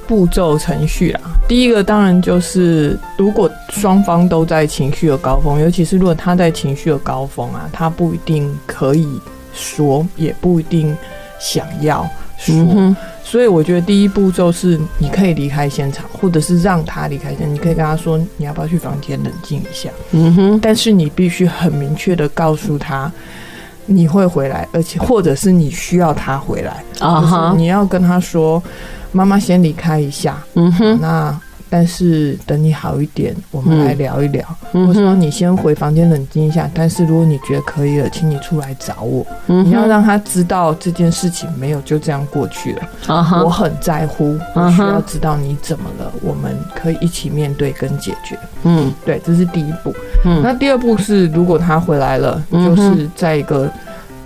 [0.08, 1.19] 步骤程序啦，
[1.50, 9.19] 第一个当然就是，如果双方都在情绪的高峰，尤其是如果他在情绪的高峰啊，他不一定可以
[9.54, 10.95] 说，也不一定
[11.41, 12.95] 想要说，嗯、
[13.30, 19.90] 所以我觉得第一步骤是，你可以离开现场，或者是让他离开现场，你可以跟他说，你要不要去房间冷静一下？
[20.12, 23.12] 嗯哼，但是你必须很明确的告诉他，
[23.86, 28.63] 你会回来，而且或者是你需要他回来啊哈，你要跟他说。
[29.13, 34.44] 妈妈先离开一下，嗯哼，那但是等你好一点，我们来聊一聊。
[34.74, 39.26] 嗯、或者说你先回房间冷静一下，但是如果你觉得可以了，请你出来找我。
[39.48, 42.82] 嗯、你要让他知道这件事情没有就这样过去了。
[43.06, 43.44] Uh-huh.
[43.44, 48.38] 我很在乎，我需要知道你怎么了，我们可以一起面对跟解决。
[48.64, 49.94] 嗯，对，这是第一步。
[50.26, 53.70] 嗯，那第二步是，如果他回来了，就是在一个。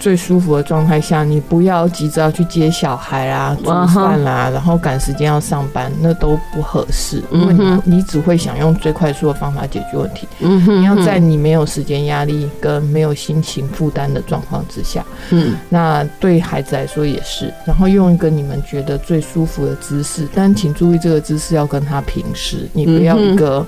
[0.02, 10.28] 最舒服的状态下，你不要急着要去接小孩啊、煮饭啦，然后赶时间要上班，那都不合适，因为你你只会想用最快速的方法解决问题。
[10.40, 23.64] 你要在你没有时间压力跟没有心情负担的状况之下，嗯，那对孩子来说也是，然后用一个你们觉得最舒服的姿势，但请注意这个姿势要跟他平视，你不要一个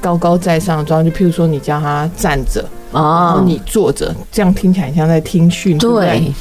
[0.00, 2.64] 高高在上的状态，就譬如说你叫他站着。
[2.92, 6.18] 啊，你坐着，这样听起来很像在听训，对不对？
[6.18, 6.34] 对，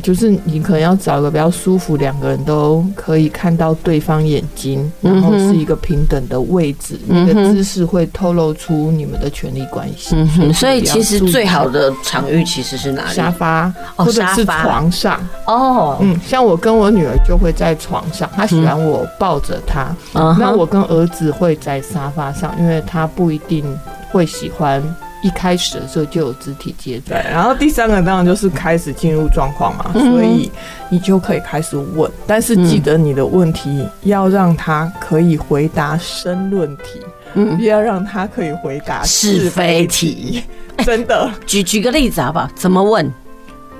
[0.00, 10.14] 就是你可能要找一个比较舒服，两个人都可以看到对方眼睛，然后是一个平等的位置，嗯、你的姿势会透露出你们的权利关系。
[10.16, 13.14] 嗯哼，所以其实最好的场域其实是哪里？
[13.14, 15.18] 沙发，或者是床上。
[15.46, 19.96] 哦，嗯，像我跟我女儿就会在床上，她喜欢我抱着她。
[20.14, 23.64] 嗯，那我跟儿子会在沙发上，因为他不一定
[24.10, 24.82] 会喜欢。
[25.22, 30.50] 一开始的时候就有肢体接触，然后第三个当然就是开始进入状况嘛，所以
[30.88, 37.00] 你就可以开始问，但是记得你的问题要让他可以回答申论题，
[37.34, 40.42] 嗯，不要让他可以回答是非题，
[40.84, 41.30] 真的。
[41.46, 42.48] 举举个例子好不好？
[42.54, 43.12] 怎么问？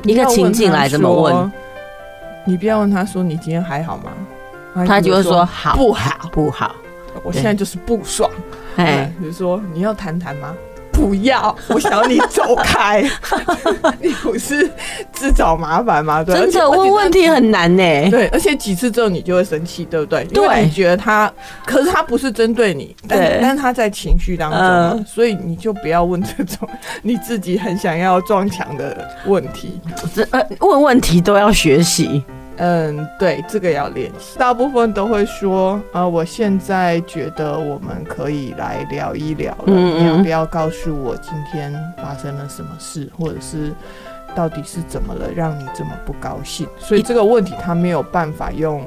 [0.04, 1.52] 一个情境来怎么问？
[2.46, 4.84] 你不要问他说你今天还好吗？
[4.86, 6.74] 他就会说好，不好，不好。
[7.22, 8.30] 我现在就是不爽。
[8.76, 10.54] 哎，比如说你要谈谈吗？
[11.00, 11.56] 不要！
[11.68, 13.02] 我想你走开。
[14.00, 14.70] 你不是
[15.12, 16.22] 自找麻烦吗？
[16.22, 18.10] 对，真的问问题很难呢。
[18.10, 20.24] 对，而且几次之后你就会生气，对不对？
[20.24, 21.32] 对，因为你觉得他，
[21.64, 26.68] 可是他不是针对你，但但他在情绪当中，呃，所以你就不要问这种
[27.02, 29.80] 你自己很想要撞墙的问题。
[30.14, 32.22] 这呃，问问题都要学习。
[32.62, 34.38] 嗯，对，这个要练习。
[34.38, 39.64] 大部分都会说，呃，我现在觉得我们可以来聊一聊了。
[39.68, 43.72] 嗯嗯，你要不要告诉我今天发生了什么事，或者是
[44.34, 46.68] 到底是怎么了，让你这么不高兴？
[46.78, 48.86] 所以这个问题他没有办法用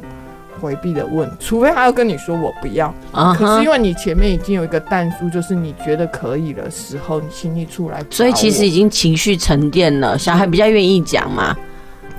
[0.62, 2.94] 回避的问，除非他要跟你说我不要。
[3.12, 3.36] Uh-huh.
[3.36, 11.58] 可是因为你前面已经有一个但书，就是你觉得可以的时候，你轻易出来，所以其实已经情绪沉淀了，小孩比较愿意讲嘛。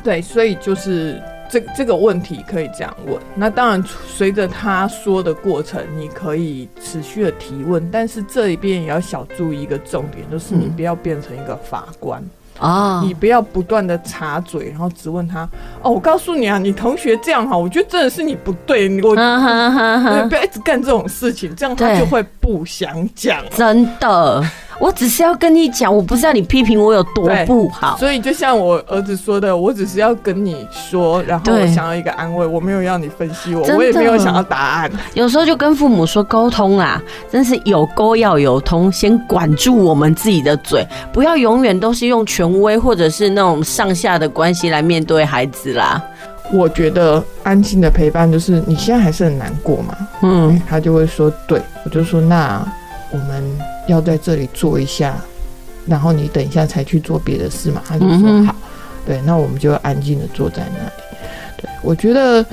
[0.03, 1.22] 对，所以就是。
[1.51, 12.22] 这这个问题可以这样问，那当然随着他说的过程，你可以持续的提问，但是这一边也要小注意一个重点，就是你不要变成一个法官。
[12.61, 15.42] 啊，嗯、你不要不断的插嘴，然后只问他。
[15.82, 19.12] 哦，我告诉你啊，你同学这样哈，我觉得真的是你不对，我、
[20.28, 23.42] 不要一直干这种事情，这样他就会不想讲。
[23.51, 24.40] 真的，
[24.79, 27.97] 我只是要跟你讲，我不是要你批评我有多不好。
[27.97, 34.91] 所以就像我儿子说的，我只是要跟你说，然后我想要一个安慰，我没有要你分析我，我也没有想要答案。
[35.14, 37.01] 有时候就跟父母说沟通啦，
[37.31, 46.03] 真是有沟要有通，先管住我们自己的嘴，不要永远都是用权威或者是那种上下的关系来面对孩子啦。
[46.53, 52.62] 我觉得安静的陪伴就是你现在还是很难过嘛，嗯，他就会说，对，我就说那
[53.11, 55.16] 我们要在这里坐一下，
[55.87, 58.55] 然后你等一下才去做别的事嘛，他就说好，
[59.07, 60.93] 对，那我们就安静的坐在那里。
[61.57, 62.45] 对，我觉得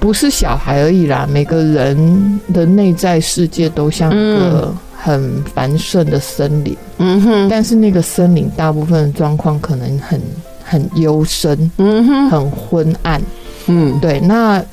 [0.00, 10.20] 不是小孩而已啦，每个人的内在世界都像一个很繁盛的森林，嗯哼，但是那个森林大部分的状况可能很。
[10.64, 13.20] 很幽深，嗯哼，很昏暗，
[13.66, 14.18] 嗯，对。
[14.20, 14.64] 那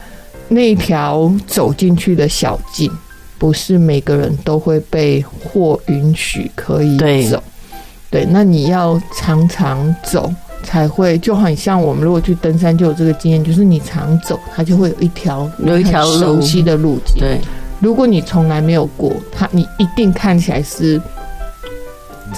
[0.47, 2.89] 那条走进去的小径，
[3.39, 6.97] 不是每个人都会被或允许可以
[7.29, 7.41] 走，
[8.11, 8.23] 对。
[8.23, 10.31] 对，那你要常常走，
[10.63, 17.19] 才会就很像我们如果去登山就有这个经验，就是你常走，它就会有一条有一条熟悉的路径。
[17.19, 17.39] 对，
[17.79, 21.01] 如果你从来没有过，它你一定看起来是。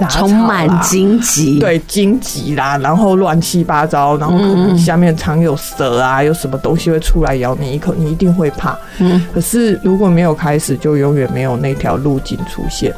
[0.09, 8.77] 充满荆棘，对荆棘啦，然后乱七八糟，然后可能下面常有蛇啊，有什么东西会出来咬你一口，你一定会怕。
[8.99, 12.93] 嗯，可是如果没有开始，就永远没有那条路径出现。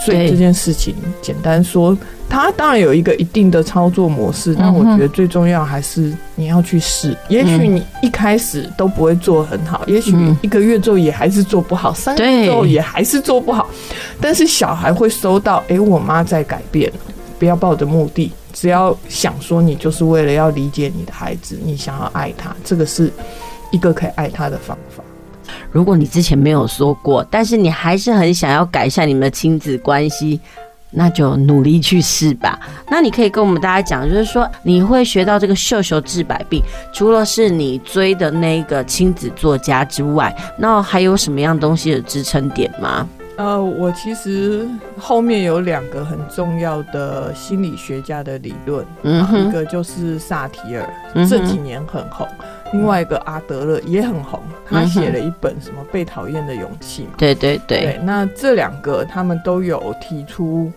[0.00, 1.96] 所以这件事情，简单说。
[2.28, 7.16] 它当然有一个一定的操作模式，但我觉得最重要还是你要去试。
[7.28, 10.12] 也许你一开始都不会做很好，也许
[10.42, 13.70] 一个月之后也还是做不好，三个月之后也还是做不好。
[14.20, 16.92] 但是小孩会收到，哎，我妈在改变。
[17.38, 23.12] 不要抱着目的，只要想说你就是为了要理解你的孩子，你想要爱他，这个是
[23.70, 24.95] 一个可以爱他的方法。
[25.70, 30.40] 如果你之前没有说过，但是你还是很想要改善你们的亲子关系。
[30.92, 32.58] 那就努力去试吧。
[32.88, 43.06] 那你可以跟我们大家讲，就是说你会学到这个秀秀治百病，除了是你追的那个亲子作家之外，那还有什么样东西的支撑点吗？
[43.36, 44.66] 呃，我其实
[44.98, 50.88] 后面有两个很重要的心理学家的理论，嗯哼，一个就是萨提尔，
[51.28, 52.26] 这几年很红。
[52.72, 57.12] 另外一个阿德勒也很红，他写了一本什么《被讨厌的勇气》嘛。
[57.16, 58.00] 对对对，对。
[58.02, 60.72] 那这两个他们都有提出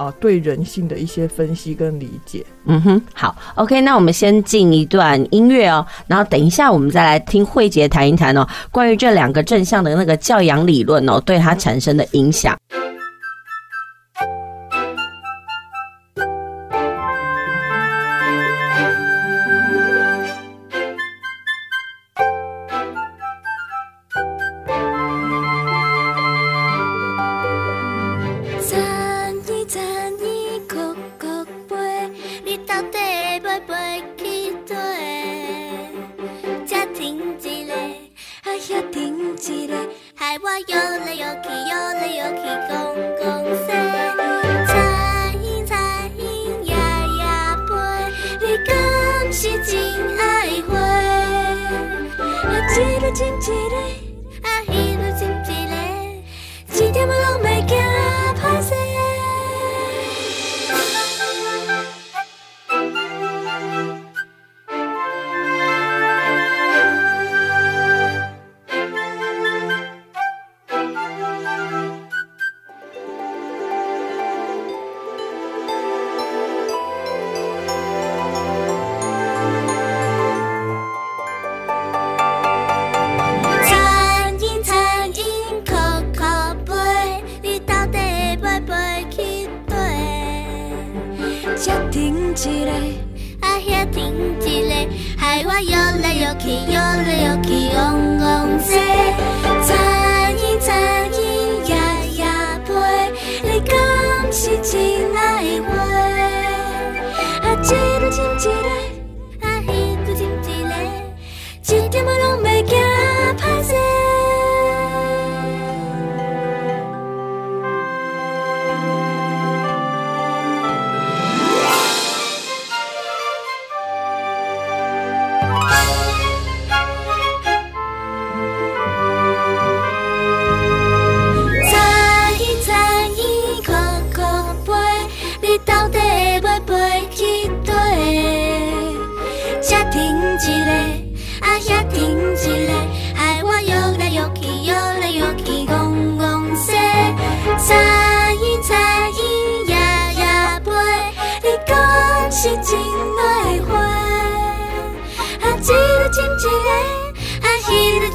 [0.00, 2.42] 啊、对人性的一些分析跟理解。
[2.64, 12.56] 嗯哼，好，OK，那我们先进一段音乐哦，然后等一下我们再来听慧姐谈一谈哦，关于这两个正向的那个教养理论哦，对他产生的影响。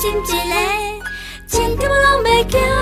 [0.05, 0.55] 亲一个，
[1.47, 2.74] 亲点拢袂惊歹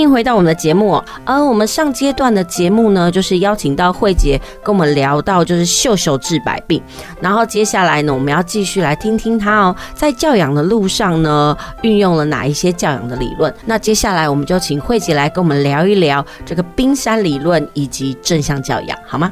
[0.00, 1.02] 迎回到我们的节目。
[1.24, 6.82] 而我们上阶段的节目呢，就是邀请到慧姐跟我们聊到就是秀秀治百病。
[7.20, 13.54] 然后接下来呢，我们要继续来听听她哦，在教养的路上呢，运用了哪一些教养的理论。
[13.64, 19.30] 那接下来我们就请慧姐来跟我们聊一聊这个冰山理论以及正向教养，好吗？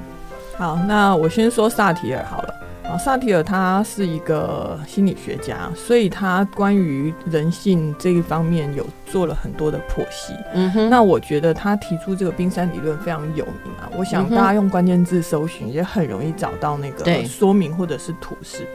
[0.56, 2.57] 好，那我先说萨提尔好了。
[2.88, 10.32] 啊，萨提尔他是一个心理学家，所以他关于人性这一方面有做了很多的剖析。
[10.54, 13.90] 嗯哼，那我觉得他提出这个冰山理论非常有名啊。
[13.96, 18.66] 我想大家用关键字搜寻也很容易找到那个说明或者是图示。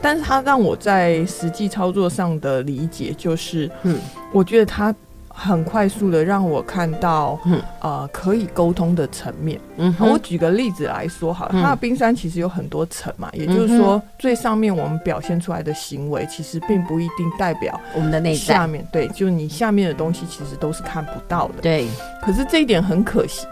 [0.00, 3.98] 但是他让我在实际操作上的理解就是，嗯，
[4.32, 4.94] 我觉得他。
[5.38, 9.60] 很快速的让我看到，嗯，呃，可以沟通的层面。
[9.76, 18.38] 嗯，我举个例子来说，好了，它的冰山其实有很多层嘛，也就是说，最上面我们表现出来的行为，其实并不一定代表我们的内在。
[18.38, 21.60] 下面对，就你下面的东西，其实都是看不到的。
[21.60, 21.86] 对，
[22.24, 23.46] 可是这一点很可惜。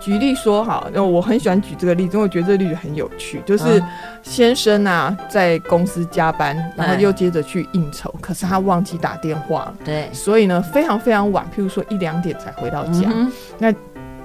[0.00, 3.42] 举例说哈，那我很喜欢举这个例子，因为我觉得这个例子很有趣。
[3.44, 3.82] 就是
[4.22, 9.74] 先生啊，在公司加班，然后又接着去应酬，可是他忘记打电话了。
[9.84, 13.10] 对，所以呢，非常非常晚，譬如说一两点才回到家。
[13.12, 13.72] 嗯、那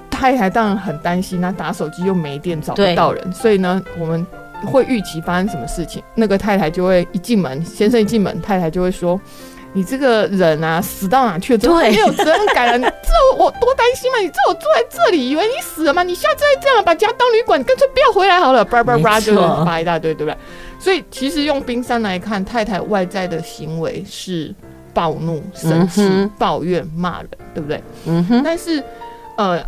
[0.10, 3.34] 太太当然很担心，那打手机又没电，找不到人。
[3.34, 4.26] 所以呢，我们
[4.66, 6.02] 会预期发生什么事情？
[6.16, 9.20] 那个太太就会一进门，先生一进门，太太就会说。
[9.76, 11.60] 你这个人啊，死到哪去了？
[11.60, 12.78] 真的没有责任感了。
[12.78, 14.20] 你知道我多担心吗？
[14.20, 16.02] 你知道我坐在这里，以为你死了吗？
[16.02, 18.64] 你下次再这样把家当旅馆，干脆不要回来好了。
[18.66, 20.38] 叭叭叭，就发一大堆，对不对？
[20.80, 24.56] 所以其实用冰山来看，太太外在的行为是
[24.94, 27.84] 暴怒、生气、嗯、抱怨、骂人，对不对？
[28.06, 28.42] 嗯哼。
[28.42, 28.82] 但是，
[29.38, 29.62] 呃，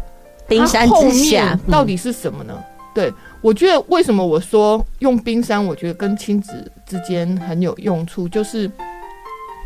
[0.48, 2.54] 冰山之下到底是什么呢？
[2.56, 2.64] 嗯、
[2.96, 6.54] 对，我觉得为什么我说用冰山，我觉得跟亲子
[6.88, 8.72] 之间很有用处，就是。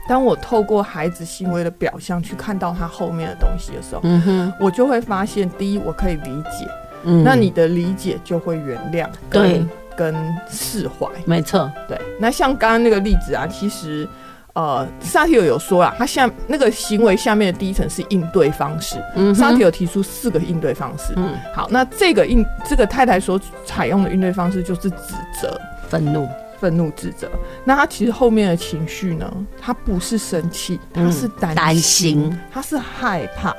[0.08, 6.68] 当我透过孩子行为的表象去看到他后面的东西的时候，嗯哼，我就会发现，第一，我可以理解，
[7.04, 10.14] 嗯，那你的理解就会原谅，对，跟
[10.50, 12.00] 释怀，没错，对。
[12.20, 14.08] 那像刚刚那个例子啊，其实，
[14.54, 26.28] 呃，萨提尔有说啊，他下那个行为下面的第一层是应对方式，嗯，萨提尔提出四个应对方式，嗯，好，那这个应这个太太所采用的应对方式就是指责、愤怒。
[26.62, 27.28] 愤怒、自责，
[27.66, 29.34] 那他其实后面的情绪呢？
[29.60, 33.52] 他不是生气，他是担心，他是害怕，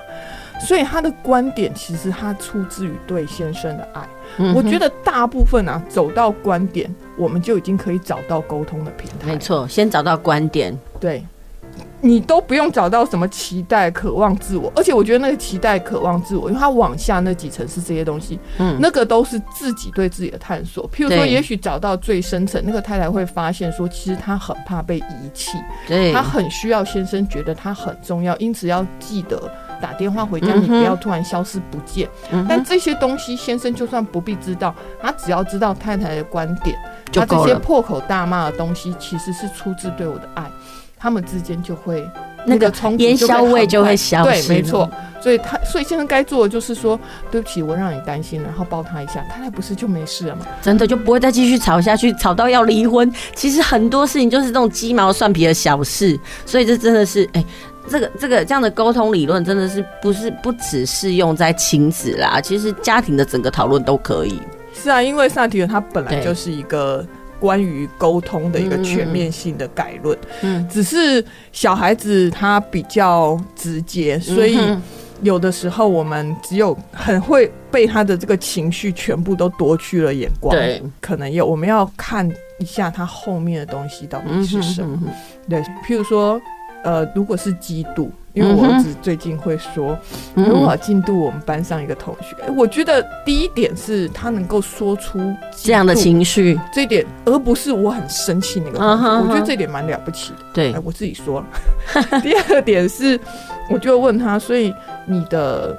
[0.65, 4.09] 所以他的观点其实他出自于对先生的爱。
[4.39, 6.89] 嗯、我觉得大部分啊，走到观点，
[7.19, 9.27] 我们就已经可以找到沟通的平台。
[9.27, 11.27] 没错，先找到观点，对。
[12.05, 20.91] 你都不用找到什么期待、渴望自我，而且我觉得那个期待、渴望自我，因为它往下那几层是这些东西，嗯，那个都是自己对自己的探索。
[20.91, 29.41] 譬如说，也许找到最深层，那个太太会发现说，其实她很怕被遗弃，对，她很需要先生觉得她很重要，因此要记得
[29.81, 32.09] 打电话回家，你不要突然消失不见。
[32.33, 36.77] 嗯、但这些东西，先生就算不必知道，他只要知道太太的观点，
[37.13, 40.51] 他这些破口大骂的东西，其实是出自对我的爱。
[41.03, 42.09] 他们之间就会
[42.47, 44.89] 那个烟硝味就会消失，对，没错。
[45.21, 46.99] 所以他，所以现在该做的就是说，
[47.29, 50.47] 对不起，我让你担心了，然后抱他一下，他那不是就没事了吗？
[50.61, 53.13] 真的就不会再继续吵下去，吵到要离婚。
[53.35, 57.47] 其实很多事情就是这种鸡毛蒜皮的小事，所以这真的是，哎、欸，
[57.89, 64.41] 这个这个这样的沟通理论真的是不是不只适用在亲子啦，其实家庭的整个讨论都可以。
[64.73, 67.05] 是啊，因为萨提尔他本来就是一个。
[67.43, 74.57] 关于沟通的一个全面性的概论，嗯，只是小孩子他比较直接，所以
[75.23, 82.31] 有的时候我们只有很会被他的这个情绪全部都夺去了眼光，对，可能有我们要看
[82.61, 84.97] 一下他后面的东西到底是什么，
[85.49, 86.41] 对，譬如说，
[86.85, 88.09] 呃，如果是嫉妒。
[88.35, 89.99] 因为我儿子最近会说，
[90.35, 100.39] 如果进度我们班上一个同学，我觉得第一点是他能够说出这样的情绪，这一点，而不是我很生气那个同学，我觉得这点蛮了不起的。
[100.55, 101.47] 对，我自己说了。
[102.23, 103.21] 第二点是，
[103.71, 104.75] 我就问他，所以
[105.07, 105.77] 你的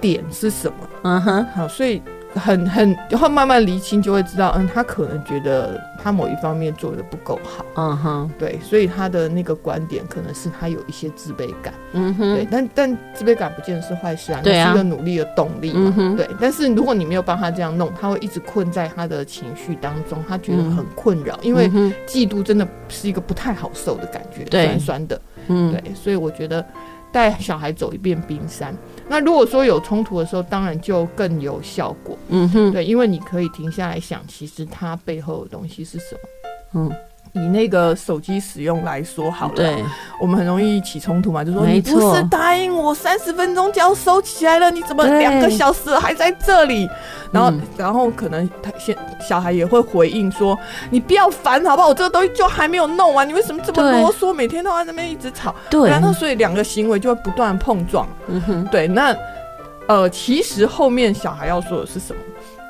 [0.00, 0.76] 点是什么？
[1.04, 2.02] 嗯哼，好，所以
[2.34, 16.28] 很很然后慢慢厘清，就会知道，嗯，他可能觉得他某一方面做的不够好，嗯哼，对，所以他的那个观点可能是他有一些自卑感，嗯哼，对，但但自卑感不见得是坏事啊，对啊，是一个努力的动力嘛，嗯，对。
[16.40, 21.68] 但是如果你没有帮他这样弄，他会一直困在他的情绪当中，他觉得很困扰，嗯、因为
[22.06, 26.64] 嫉妒真的是一个不太好受的感觉，酸酸的，嗯，对，所以我觉得
[27.12, 28.74] 带小孩走一遍冰山。
[29.08, 32.16] 那如果说有冲突的时候，当然就更有效果。
[32.28, 36.20] 嗯哼，对，因为你可以停下来想，其实它背后的东西是什么。
[36.80, 36.92] 嗯。
[37.34, 39.84] 以那个手机使用来说好了，对，
[40.20, 46.88] 我们很容易起冲突嘛，就说你不是答应我三十分钟就要收起来了，你怎么两个小时还在这里？
[47.32, 50.56] 然后，然后可能他先小孩也会回应说，
[50.90, 51.88] 你不要烦好不好？
[51.88, 54.32] 我这个东西就还没有弄完，你为什么这么啰嗦？
[54.32, 58.06] 每天都在那边一直吵，对，然后所以两个行为就会不断碰撞。
[58.28, 59.12] 嗯哼，对，那
[59.88, 62.20] 呃，其实后面小孩要说的是什么？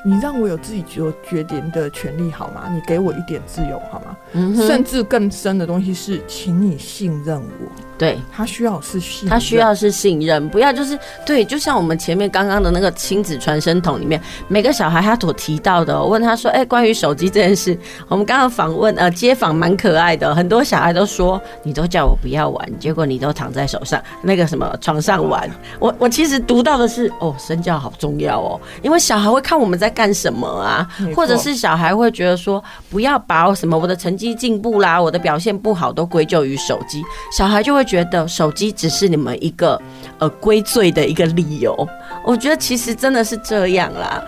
[0.07, 2.68] 你让我有自己做决定的权利好吗？
[2.70, 4.16] 你给我一点自由好吗？
[4.32, 7.72] 嗯，甚至更深的东西是，请你信任我。
[7.97, 17.78] 对，他需要是信，他需要是信任，不要就是对，就像我们前面刚刚的那个亲子传声筒里面，每个小孩他所提到的，我问他说，哎、欸，关于手机这件事，
[18.09, 25.49] 我们刚刚访问呃街访蛮可爱的，很多小孩都说，你都叫我不要玩，结果你都躺在手上那个什么床上玩。
[25.78, 30.84] 我我其实读到的是，哦，身教好重要哦，因为小孩会看我们在干什么啊，
[31.14, 37.84] 或者是小孩会觉得说，不要把我什么我的成绩进步啦，我的表现不好都归咎于手机，小孩就会。
[37.85, 39.80] 觉得手机只是你们一个
[40.18, 41.89] 呃归罪的一个理由，
[42.24, 44.22] 我觉得其实真的是这样啦。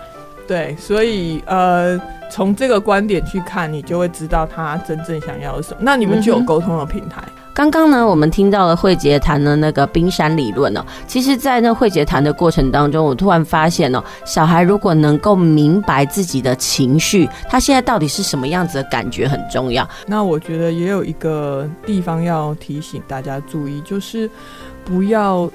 [0.47, 1.99] 对，所以呃，
[2.31, 5.77] 从这个观点去看，你就会知道他真正想要什么。
[5.81, 7.21] 那你们就有沟通的平台。
[7.25, 10.85] 嗯刚刚呢，我们听到了慧杰谈的那个冰山理论哦。
[11.07, 19.89] 其实，在那慧杰谈的过程当中，我突然发现哦，小孩如果能够明白自己的情绪，他现在到底是什么样子的感觉很重要。
[20.05, 24.29] 那我觉得也有一个地方要提醒大家注意，就是
[24.85, 25.49] 不要。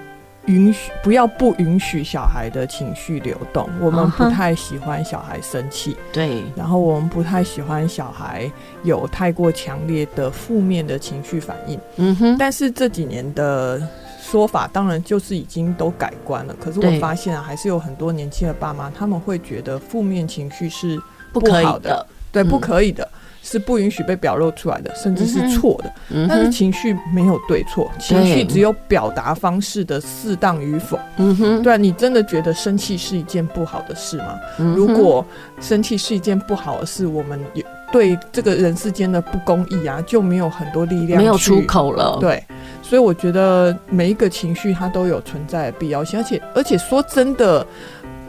[0.47, 8.51] 允许不要不允许小孩的情绪流动，我们不太喜欢小孩生气，对，然后我们不太喜欢小孩
[8.83, 12.37] 有太过强烈的负面的情绪反应，嗯哼。
[12.37, 13.81] 但是这几年的
[14.21, 16.55] 说法，当然就是已经都改观了。
[16.61, 21.01] 可是我发现啊，还是有很多年轻的爸妈，他们会觉得负面情绪是
[21.33, 23.09] 不好的，对，不可以的。
[23.43, 25.93] 是不允许被表露出来的，甚至是错的。
[26.11, 26.27] 嗯。
[26.29, 30.99] 但是情绪没有对错，情绪只有表达方式的适当与否。
[31.17, 34.39] 嗯哼，对啊，你真的觉得生气是一件不好的事吗？
[34.59, 34.75] 嗯。
[34.75, 35.25] 如果
[35.61, 42.17] 生气是一件不好的事，我们也对这个人世间的不公义啊，就没有很多力量，没有出口了。
[42.21, 42.43] 对，
[42.81, 47.67] 所以我觉得每一个情绪它都有存在的必要性，而且而且说真的。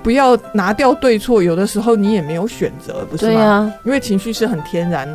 [0.03, 3.73] 不要拿掉对错，有的时候你也没有选择，不是吗？
[3.85, 5.07] 因为情绪是很天然、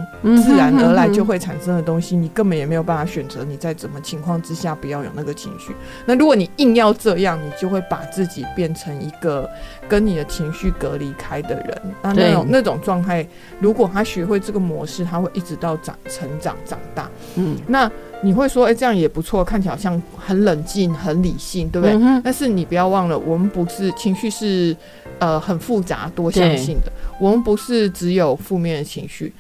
[0.43, 5.77] 自然而来就会产生的东西，你根本也没有办法选择你在怎么情况之下不要有那个情绪。
[6.07, 9.49] 那如果你硬要这样，你就会把自己变成一个
[9.87, 11.83] 跟你的情绪隔离开的人。
[12.03, 13.27] 那那种那种状态，
[13.61, 17.09] 如果他学会这个模式，他会一直到长成长长大。
[17.37, 17.91] 嗯，那。
[18.21, 21.97] 你会说，哎、欸，这样也不错，看起来好像很冷静、很理性，对不对？
[21.97, 24.77] 嗯、但是你不要忘了，我们不是情绪是
[25.19, 29.33] 呃很复杂、多向性的，我们不是只有负面的情绪。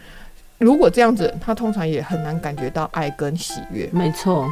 [0.59, 3.89] 如果这样子，他通常也很难感觉到爱跟喜悦。
[3.93, 4.49] 没错。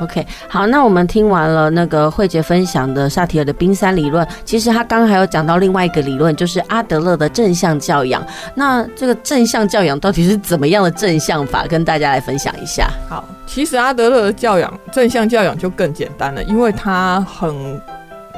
[0.00, 8.24] OK，好，那我们听完了那个慧杰分享的萨提尔的冰山理论，其实他刚刚还有讲到另外一个理论，就是阿德勒的正向教养。
[8.54, 11.66] 那这个正向教养到底是怎么样的正向法？
[11.66, 12.88] 跟大家来分享一下。
[13.08, 17.80] 好，其实阿德勒的教养，正向教养就更简单了，因为他很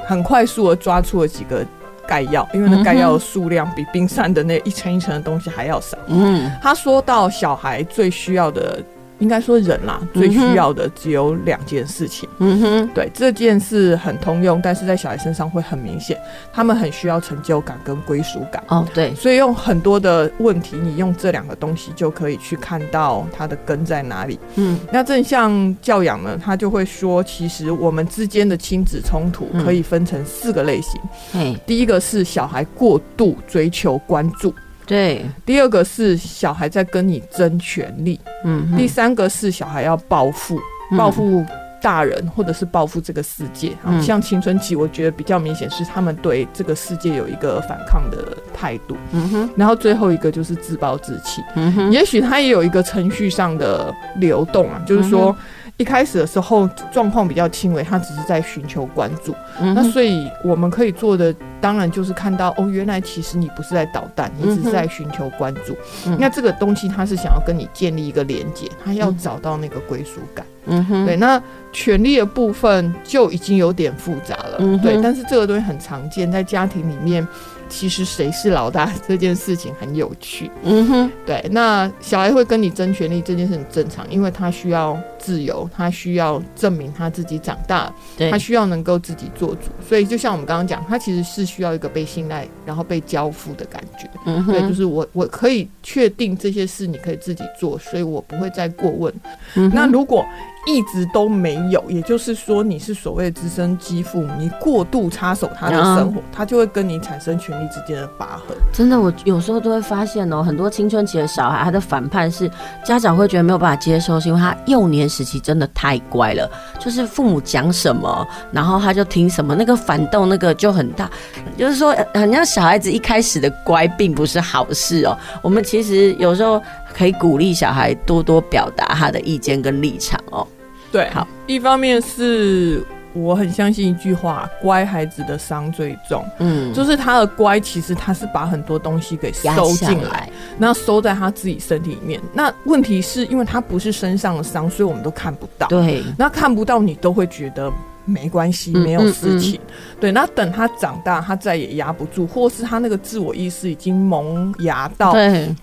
[0.06, 1.62] 很快速的抓出了几个
[2.08, 5.98] 概要，因为那概要的数量比冰山的那一层一层的东西还要少。
[6.06, 8.82] 嗯，他说到小孩最需要的。
[9.20, 12.28] 应该说人啦，最需要的只有两件事情。
[12.38, 16.18] 嗯哼，对，这件事很通用，但是在小孩身上会很明显，
[16.52, 18.64] 他们很需要成就感跟归属感。
[18.68, 24.38] 哦，对，所以用很多的问题，你用这两个东西就可以去看到它的根在哪里。
[24.56, 31.00] 嗯，那正向教养呢，他就会说，其实我们之间的亲子冲突可以分成四个类型。
[31.34, 34.54] 嗯，第一个是小孩过度追求关注。
[34.90, 40.58] 对，第二个是小孩在跟你争权利，嗯，第三个是小孩要报复，
[40.98, 41.46] 报复
[41.80, 43.70] 大人或者是报复这个世界。
[43.84, 49.50] 嗯，像青春期，我觉得比较明显是他们对这个世界有一个反抗的态度，嗯哼。
[49.56, 51.92] 然后最后一个就是自暴自弃，嗯哼。
[51.92, 55.34] 也许他也有一个程序上的流动啊，就是说
[55.80, 59.72] 一开始的时候状况比较轻微，他只是在寻求关注，嗯。
[59.72, 61.34] 那所以我们可以做的。
[61.60, 65.76] 当然就是看到哦，原来其实你不是在捣蛋，你只是在寻求关注。
[66.06, 70.46] 嗯、那这个东西他是想要跟你建立一个连接，他要找到那个归属感。
[70.46, 70.50] 嗯
[70.84, 71.42] 哼，对，那
[71.72, 74.56] 权力的部分就已经有点复杂了。
[74.58, 77.26] 嗯、对，但是这个东西很常见在家庭里面。
[77.72, 81.40] 其实谁是老大这件事情很有趣，嗯哼，对。
[81.52, 87.88] 那小孩会跟你争权力这件事很正常，因为他需要自由，他需要证明他自己长大，
[88.28, 89.70] 他需要能够自己做主。
[89.88, 94.10] 所以就像我们刚刚讲，他其实是需要一个被信赖，然后被交付的感觉。
[94.26, 99.14] 嗯哼，对，就是我我可以确定这些事你可以自己做，所以我不会再过问。
[99.54, 100.26] 嗯，那如果
[100.66, 108.54] 一直都没有，也就是说你是所谓的资深继父母，你过度插手他的生活，他就会跟你产生权力之间的拔河。
[108.72, 112.50] 真的，我有时候都会发现哦，很多青春期的小孩，他的反叛是
[112.84, 116.48] 家长会觉得没有办法接受，是因为他幼年时期真的太乖了，
[116.78, 121.10] 就是父母讲什么，然后他就听什么，那个反动那个就很大。
[121.56, 125.16] 就是说，很像小孩子一开始的乖，并不是好事哦。
[125.42, 126.62] 我们其实有时候。
[127.00, 130.46] 可以鼓励小孩多多表达他的意见跟立场哦。
[130.92, 132.84] 对，好，一方面是
[133.14, 136.22] 我很相信一句话：乖孩子的伤最重。
[136.40, 140.28] 嗯，就是他的乖，其实他是把很多东西给收进来，
[140.58, 142.20] 然后收在他自己身体里面。
[142.34, 145.66] 那问题是因为他不是身上的伤，所以我们都看不到。
[145.68, 147.72] 对，那看不到，你都会觉得。
[148.04, 149.54] 没关系，没有事情。
[149.54, 155.14] 嗯嗯嗯、对，那等他长大，他再也压不住，或是他那个自我意识已经萌芽到，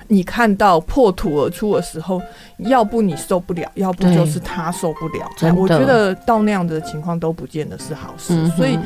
[0.08, 2.22] 你看到破土而出的时候，
[2.60, 5.54] 要不你受不了，要不就是他受不了。
[5.56, 8.34] 我觉得到那样的情况都不见得是好事。
[8.34, 8.78] 嗯、所以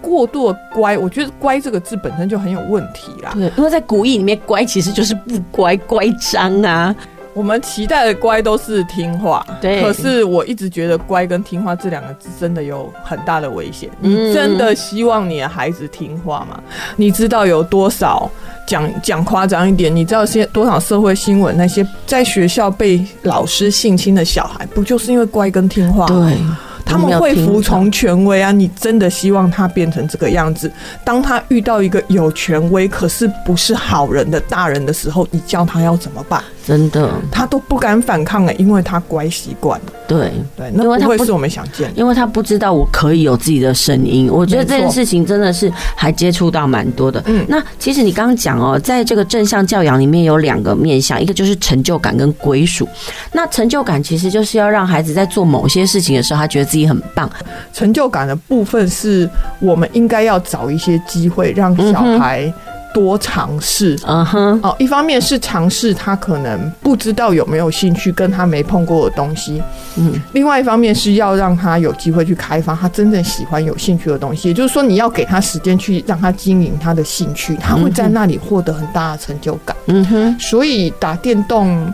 [0.00, 3.32] 过度的乖，我觉得“乖”这个字本身就很有问题啦。
[3.34, 6.94] 对，因为在古意里面，“乖”其实就是不乖、乖张啊。
[7.38, 9.80] 我们期待的乖都是听话，对。
[9.80, 13.88] 可是我一直觉得乖跟听话这两个字真的有很大的危险。
[14.00, 16.60] 你真的希望你的孩子听话吗？
[16.96, 18.28] 你知道有多少
[18.66, 19.94] 讲讲夸张一点？
[19.94, 21.56] 你知道些多少社会新闻？
[21.56, 26.06] 那些在学校被老师性侵的小孩，不就是因为乖跟听话？
[26.06, 26.36] 对。
[26.84, 28.50] 他们会服从权威啊！
[28.50, 30.72] 你真的希望他变成这个样子？
[31.04, 36.42] 当他遇到一个有权威可是不是好人的大人的时候，你叫他要怎么办？
[36.68, 39.86] 真的，他都不敢反抗了，因为他乖习惯了。
[40.06, 44.28] 对对，那不会是我们想见的，因为他不知道我可以有自己的声音。
[44.30, 47.22] 我觉得这件事情真的是还接触到蛮多的。
[47.24, 52.86] 嗯，那其实你刚刚讲哦，在这个正向教养里面有两个面向，一个就是成就感跟归属。
[53.32, 57.30] 那成就感其实就是要让孩子在做某些事情的时候，他觉得自己很棒。
[57.72, 59.26] 成就感的部分是
[59.58, 62.52] 我们应该要找一些机会让小孩。
[62.94, 69.62] 多尝试，嗯哼，哦，一方面是尝试他可能不知道有没有兴趣，跟他没碰过的东西，
[69.96, 74.48] 嗯，另外一方面是要让他有机会去开发他真正喜欢、有兴趣的东西。
[74.48, 79.76] 也就是说，你要给他时间去让他经营他的兴趣，他会在那里获得很大的成就感。
[79.86, 81.92] 嗯哼，所以打电动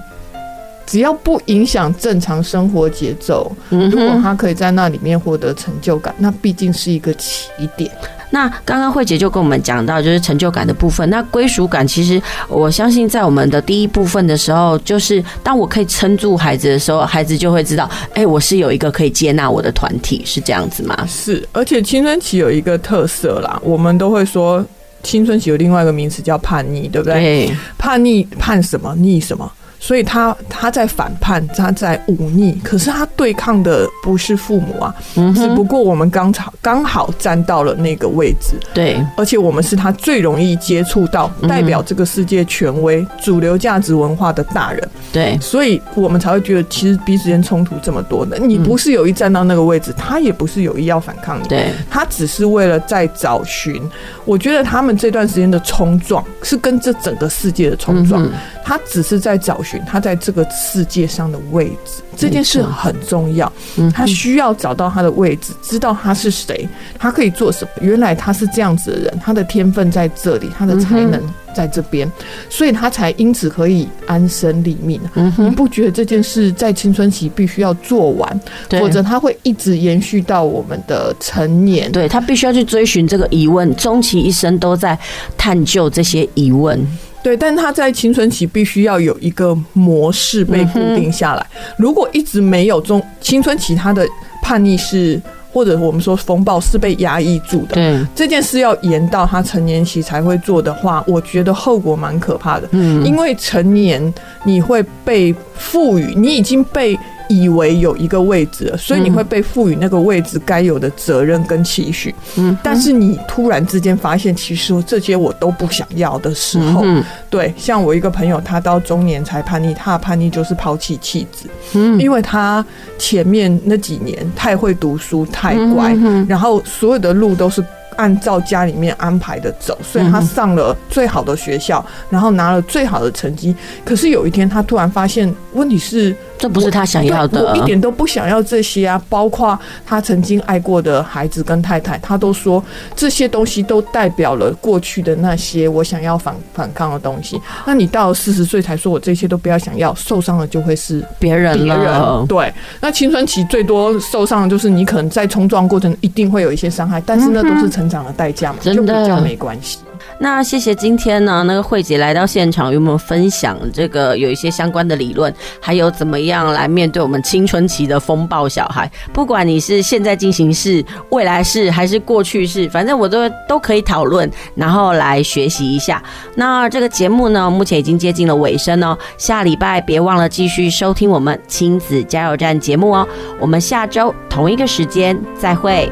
[0.87, 7.91] 只要不影响正常生活节奏，如果他可以在那里面获得成就感，那毕竟是一个起点。
[8.35, 11.09] 那刚刚慧姐就跟我们讲到，就是成就感的部分。
[11.09, 20.99] 那归属感，其实我相信在我们的第一部分的时候，就是当我可以撑住孩子的时候，孩子就会知道，哎、欸，我是有一个可以接纳我的团体，是这样子吗？
[21.07, 24.65] 是，而且青春期有一个特色啦，我们都会说
[25.05, 27.15] 青春期有另外一个名词叫叛逆，对不对？
[27.15, 28.93] 对，叛逆叛什么？
[28.97, 29.49] 逆什么？
[29.85, 48.39] 所以他他在反叛，他在忤逆，可是他对抗的不是父母啊，嗯、只不过我们刚好刚好站到了那个位置，对，而且我们是他最容易接触到代表这个世界权威、嗯、主流价值文化的大人，对，所以我们才会觉得其实彼此间冲突这么多的。
[48.39, 53.83] 你不是有意站到那个位置，他也不是有意要反抗你，对，他只是为了在找寻。
[54.25, 58.31] 我觉得他们这段时间的冲撞是跟这整个世界的冲撞，嗯、
[58.65, 59.74] 他只是在找寻。
[59.87, 63.51] 他在这个世界上的位置，这件事很重要。
[63.93, 66.69] 他需要找到他的位置，知道他是谁，
[66.99, 67.71] 他可以做什么。
[67.81, 71.21] 原来他是这样子的人，他的天分在这里，他的才能
[71.55, 72.11] 在这边，
[72.49, 75.01] 所以他才因此可以安身立命。
[75.37, 81.91] 你不觉得这件事在青春期必须要做完，否则他会一直延续到我们的成年？
[81.91, 84.99] 对，他必须要去追寻这个疑问，终其一生都在
[85.37, 86.85] 探究这些疑问。
[87.25, 91.45] 对，但他在青春期必须要有一个模式被固定下来。
[91.77, 94.07] 如果一直没有中青春期，他的
[94.41, 95.21] 叛逆是。
[95.55, 102.69] 或者我们说风暴是被压抑住的，对这件事要延到他成年期才会做的话，我觉得后果蛮可怕的。
[102.73, 104.13] 嗯，因为成年
[104.45, 106.99] 你会被赋予，你已经被
[107.29, 112.15] 以为有一个位置了，所以你会被赋予那个位置该有的责任跟期许。
[112.37, 121.49] 嗯，但是你突然之间发现，其实这些我都不想要的时候，嗯、对，像我一个朋友，他到中年才叛逆，他的叛逆就是抛弃妻子。
[121.75, 122.65] 嗯，因为他
[122.99, 125.97] 前面那几年太会读书，太乖，
[126.29, 127.65] 然后所有的路都是。
[127.97, 133.55] 按照家里面安排的走，所以他上了最好的学校，然后拿了最好的成绩。
[133.85, 137.43] 可是有一天，他突然发现，问题是这不是他想要的。
[137.51, 139.01] 我一点都不想要这些啊！
[139.09, 142.63] 包括他曾经爱过的孩子跟太太，他都说
[142.97, 147.41] 这些东西都代表了过去的那些我想要反反抗的东西。
[147.65, 152.27] 那你到了四十岁才说我这些都不要想要，受伤的就会是别人了。
[152.29, 157.85] 对，那青春期最多受伤的就是你可能在冲撞过程一定会有一些伤害，但是那都是成。
[157.85, 159.79] 长的代价嘛，就比较没关系。
[160.19, 168.91] 那谢谢今天呢，那个慧姐来到现场，与我们分享这个有一些相关的理论，还有怎么样来面对我们青春期的风暴小孩。
[169.13, 176.03] 不管你是现在进行式、未来式还是过去式，反正我都都可以讨论，然后来学习一下。
[176.37, 178.97] 那这个节目呢，目前已经接近了尾声哦。
[179.19, 183.07] 下礼拜别忘了继续收听我们亲子加油站节目哦。
[183.41, 185.91] 我们下周同一个时间再会。